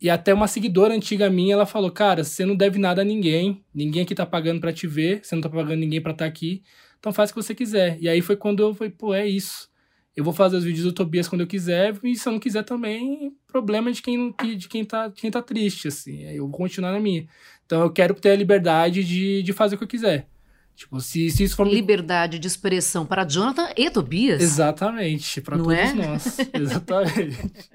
E 0.00 0.08
até 0.08 0.32
uma 0.32 0.48
seguidora 0.48 0.94
antiga 0.94 1.28
minha, 1.28 1.52
ela 1.54 1.66
falou, 1.66 1.90
cara, 1.90 2.24
você 2.24 2.46
não 2.46 2.56
deve 2.56 2.78
nada 2.78 3.02
a 3.02 3.04
ninguém, 3.04 3.62
ninguém 3.74 4.02
aqui 4.02 4.14
tá 4.14 4.24
pagando 4.24 4.60
para 4.60 4.72
te 4.72 4.86
ver, 4.86 5.20
você 5.22 5.34
não 5.34 5.42
tá 5.42 5.48
pagando 5.50 5.76
ninguém 5.76 6.00
para 6.00 6.12
estar 6.12 6.24
tá 6.24 6.28
aqui, 6.28 6.62
então 6.98 7.12
faz 7.12 7.30
o 7.30 7.34
que 7.34 7.42
você 7.42 7.54
quiser. 7.54 7.98
E 8.00 8.08
aí 8.08 8.22
foi 8.22 8.34
quando 8.34 8.62
eu 8.62 8.74
falei, 8.74 8.90
pô, 8.90 9.12
é 9.12 9.26
isso. 9.28 9.68
Eu 10.16 10.24
vou 10.24 10.32
fazer 10.32 10.56
os 10.56 10.64
vídeos 10.64 10.84
do 10.84 10.92
Tobias 10.92 11.28
quando 11.28 11.42
eu 11.42 11.46
quiser, 11.46 11.98
e 12.02 12.16
se 12.16 12.26
eu 12.26 12.32
não 12.32 12.40
quiser 12.40 12.62
também, 12.64 13.36
problema 13.46 13.92
de 13.92 14.00
quem, 14.00 14.34
de 14.56 14.68
quem, 14.68 14.84
tá, 14.86 15.08
de 15.08 15.20
quem 15.20 15.30
tá 15.30 15.42
triste, 15.42 15.88
assim. 15.88 16.22
Eu 16.24 16.48
vou 16.48 16.56
continuar 16.56 16.92
na 16.92 17.00
minha. 17.00 17.26
Então 17.70 17.82
eu 17.82 17.90
quero 17.90 18.14
ter 18.14 18.32
a 18.32 18.36
liberdade 18.36 19.04
de, 19.04 19.44
de 19.44 19.52
fazer 19.52 19.76
o 19.76 19.78
que 19.78 19.84
eu 19.84 19.88
quiser. 19.88 20.26
Tipo, 20.74 21.00
se, 21.00 21.30
se 21.30 21.44
isso 21.44 21.54
for. 21.54 21.68
Liberdade 21.68 22.40
de 22.40 22.48
expressão 22.48 23.06
para 23.06 23.22
Jonathan 23.22 23.68
e 23.76 23.88
Tobias. 23.88 24.42
Exatamente, 24.42 25.40
para 25.40 25.56
todos 25.56 25.72
é? 25.72 25.92
nós. 25.92 26.38
Exatamente. 26.52 27.70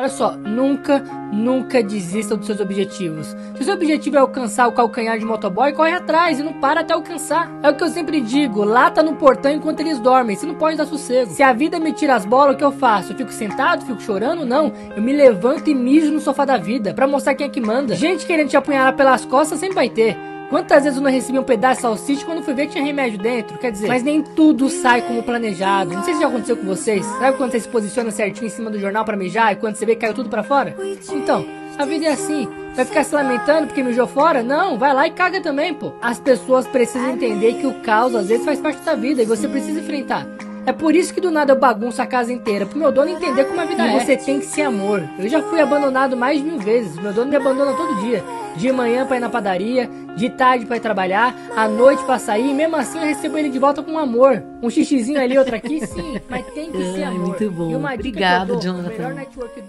Olha 0.00 0.10
só, 0.10 0.36
nunca, 0.36 1.00
nunca 1.32 1.82
desista 1.82 2.36
dos 2.36 2.46
seus 2.46 2.60
objetivos. 2.60 3.36
Se 3.56 3.62
o 3.62 3.64
seu 3.64 3.74
objetivo 3.74 4.14
é 4.14 4.20
alcançar 4.20 4.68
o 4.68 4.72
calcanhar 4.72 5.18
de 5.18 5.24
motoboy, 5.24 5.72
corre 5.72 5.90
atrás 5.90 6.38
e 6.38 6.42
não 6.44 6.52
para 6.52 6.82
até 6.82 6.94
alcançar. 6.94 7.50
É 7.64 7.68
o 7.68 7.74
que 7.74 7.82
eu 7.82 7.88
sempre 7.88 8.20
digo, 8.20 8.62
lata 8.62 9.02
no 9.02 9.16
portão 9.16 9.50
enquanto 9.50 9.80
eles 9.80 9.98
dormem, 9.98 10.36
você 10.36 10.46
não 10.46 10.54
pode 10.54 10.76
dar 10.76 10.86
sossego. 10.86 11.32
Se 11.32 11.42
a 11.42 11.52
vida 11.52 11.80
me 11.80 11.92
tira 11.92 12.14
as 12.14 12.24
bolas, 12.24 12.54
o 12.54 12.56
que 12.56 12.62
eu 12.62 12.70
faço? 12.70 13.12
Eu 13.12 13.16
fico 13.16 13.32
sentado, 13.32 13.84
fico 13.84 14.00
chorando? 14.00 14.46
Não, 14.46 14.72
eu 14.94 15.02
me 15.02 15.12
levanto 15.12 15.68
e 15.68 15.74
mijo 15.74 16.12
no 16.12 16.20
sofá 16.20 16.44
da 16.44 16.56
vida, 16.56 16.94
para 16.94 17.08
mostrar 17.08 17.34
quem 17.34 17.48
é 17.48 17.50
que 17.50 17.60
manda. 17.60 17.96
Gente 17.96 18.24
querendo 18.24 18.50
te 18.50 18.56
apunhalar 18.56 18.94
pelas 18.94 19.24
costas 19.24 19.58
sempre 19.58 19.74
vai 19.74 19.88
ter. 19.88 20.16
Quantas 20.48 20.84
vezes 20.84 20.96
eu 20.96 21.02
não 21.02 21.10
recebi 21.10 21.38
um 21.38 21.44
pedaço 21.44 21.76
de 21.76 21.82
salsicha 21.82 22.24
quando 22.24 22.42
fui 22.42 22.54
ver 22.54 22.68
tinha 22.68 22.82
remédio 22.82 23.18
dentro? 23.18 23.58
Quer 23.58 23.70
dizer, 23.70 23.86
mas 23.86 24.02
nem 24.02 24.22
tudo 24.22 24.70
sai 24.70 25.02
como 25.02 25.22
planejado. 25.22 25.92
Não 25.92 26.02
sei 26.02 26.14
se 26.14 26.20
já 26.20 26.28
aconteceu 26.28 26.56
com 26.56 26.64
vocês. 26.64 27.04
Sabe 27.04 27.36
quando 27.36 27.52
você 27.52 27.60
se 27.60 27.68
posiciona 27.68 28.10
certinho 28.10 28.46
em 28.46 28.50
cima 28.50 28.70
do 28.70 28.78
jornal 28.78 29.04
para 29.04 29.16
mijar 29.16 29.52
e 29.52 29.56
quando 29.56 29.76
você 29.76 29.84
vê 29.84 29.94
que 29.94 30.00
caiu 30.00 30.14
tudo 30.14 30.30
para 30.30 30.42
fora? 30.42 30.74
Então, 31.12 31.44
a 31.76 31.84
vida 31.84 32.06
é 32.06 32.12
assim. 32.12 32.48
Vai 32.74 32.84
ficar 32.84 33.04
se 33.04 33.14
lamentando 33.14 33.66
porque 33.66 33.82
mijou 33.82 34.06
fora? 34.06 34.42
Não, 34.42 34.78
vai 34.78 34.94
lá 34.94 35.06
e 35.06 35.10
caga 35.10 35.40
também, 35.40 35.74
pô. 35.74 35.92
As 36.00 36.18
pessoas 36.18 36.66
precisam 36.66 37.10
entender 37.10 37.54
que 37.54 37.66
o 37.66 37.74
caos 37.80 38.14
às 38.14 38.28
vezes 38.28 38.44
faz 38.44 38.58
parte 38.58 38.80
da 38.82 38.94
vida 38.94 39.22
e 39.22 39.26
você 39.26 39.46
precisa 39.48 39.80
enfrentar. 39.80 40.26
É 40.66 40.72
por 40.72 40.94
isso 40.94 41.14
que 41.14 41.20
do 41.20 41.30
nada 41.30 41.52
eu 41.52 41.58
bagunço 41.58 42.00
a 42.02 42.06
casa 42.06 42.32
inteira, 42.32 42.66
pro 42.66 42.78
meu 42.78 42.92
dono 42.92 43.10
entender 43.10 43.44
como 43.46 43.60
a 43.60 43.64
vida 43.64 43.86
e 43.86 43.88
é. 43.96 44.00
Você 44.00 44.16
tem 44.16 44.38
que 44.38 44.46
ser 44.46 44.62
amor. 44.62 45.02
Eu 45.18 45.28
já 45.28 45.42
fui 45.42 45.60
abandonado 45.60 46.16
mais 46.16 46.38
de 46.40 46.44
mil 46.46 46.58
vezes. 46.58 46.96
Meu 46.96 47.12
dono 47.12 47.30
me 47.30 47.36
abandona 47.36 47.72
todo 47.72 48.00
dia. 48.02 48.22
De 48.56 48.70
manhã 48.72 49.06
pra 49.06 49.16
ir 49.16 49.20
na 49.20 49.30
padaria, 49.30 49.88
de 50.16 50.28
tarde 50.30 50.66
pra 50.66 50.76
ir 50.76 50.80
trabalhar, 50.80 51.34
à 51.56 51.68
noite 51.68 52.02
pra 52.04 52.18
sair, 52.18 52.50
e 52.50 52.54
mesmo 52.54 52.76
assim 52.76 52.98
eu 52.98 53.04
recebo 53.04 53.38
ele 53.38 53.48
de 53.48 53.58
volta 53.58 53.82
com 53.82 53.96
amor. 53.98 54.42
Um 54.62 54.68
xixizinho 54.68 55.20
ali, 55.20 55.38
outro 55.38 55.54
aqui, 55.54 55.86
sim, 55.86 56.20
mas 56.28 56.44
tem 56.46 56.70
que 56.70 56.82
ser 56.92 57.04
amor. 57.04 57.28
Muito 57.28 57.50
bom. 57.50 57.84
Obrigado, 57.94 58.60
Jonathan. 58.60 59.14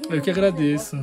Eu 0.10 0.22
que 0.22 0.30
agradeço. 0.32 1.00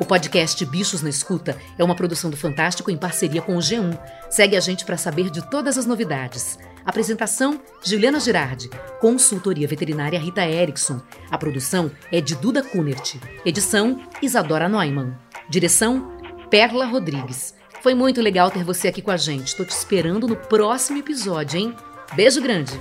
O 0.00 0.04
podcast 0.06 0.64
Bichos 0.64 1.02
na 1.02 1.10
Escuta 1.10 1.58
é 1.78 1.84
uma 1.84 1.94
produção 1.94 2.30
do 2.30 2.36
Fantástico 2.36 2.90
em 2.90 2.96
parceria 2.96 3.42
com 3.42 3.54
o 3.54 3.58
G1. 3.58 3.98
Segue 4.30 4.56
a 4.56 4.60
gente 4.60 4.82
para 4.86 4.96
saber 4.96 5.28
de 5.28 5.46
todas 5.50 5.76
as 5.76 5.84
novidades. 5.84 6.58
Apresentação: 6.86 7.60
Juliana 7.84 8.18
Girardi. 8.18 8.70
Consultoria 8.98 9.68
veterinária 9.68 10.18
Rita 10.18 10.42
Erickson. 10.48 11.02
A 11.30 11.36
produção 11.36 11.90
é 12.10 12.18
de 12.18 12.34
Duda 12.34 12.62
Kunert. 12.62 13.16
Edição: 13.44 14.00
Isadora 14.22 14.70
Neumann. 14.70 15.14
Direção: 15.50 16.10
Perla 16.48 16.86
Rodrigues. 16.86 17.54
Foi 17.82 17.94
muito 17.94 18.22
legal 18.22 18.50
ter 18.50 18.64
você 18.64 18.88
aqui 18.88 19.02
com 19.02 19.10
a 19.10 19.18
gente. 19.18 19.48
Estou 19.48 19.66
te 19.66 19.70
esperando 19.70 20.26
no 20.26 20.34
próximo 20.34 20.98
episódio, 20.98 21.60
hein? 21.60 21.76
Beijo 22.14 22.40
grande! 22.40 22.72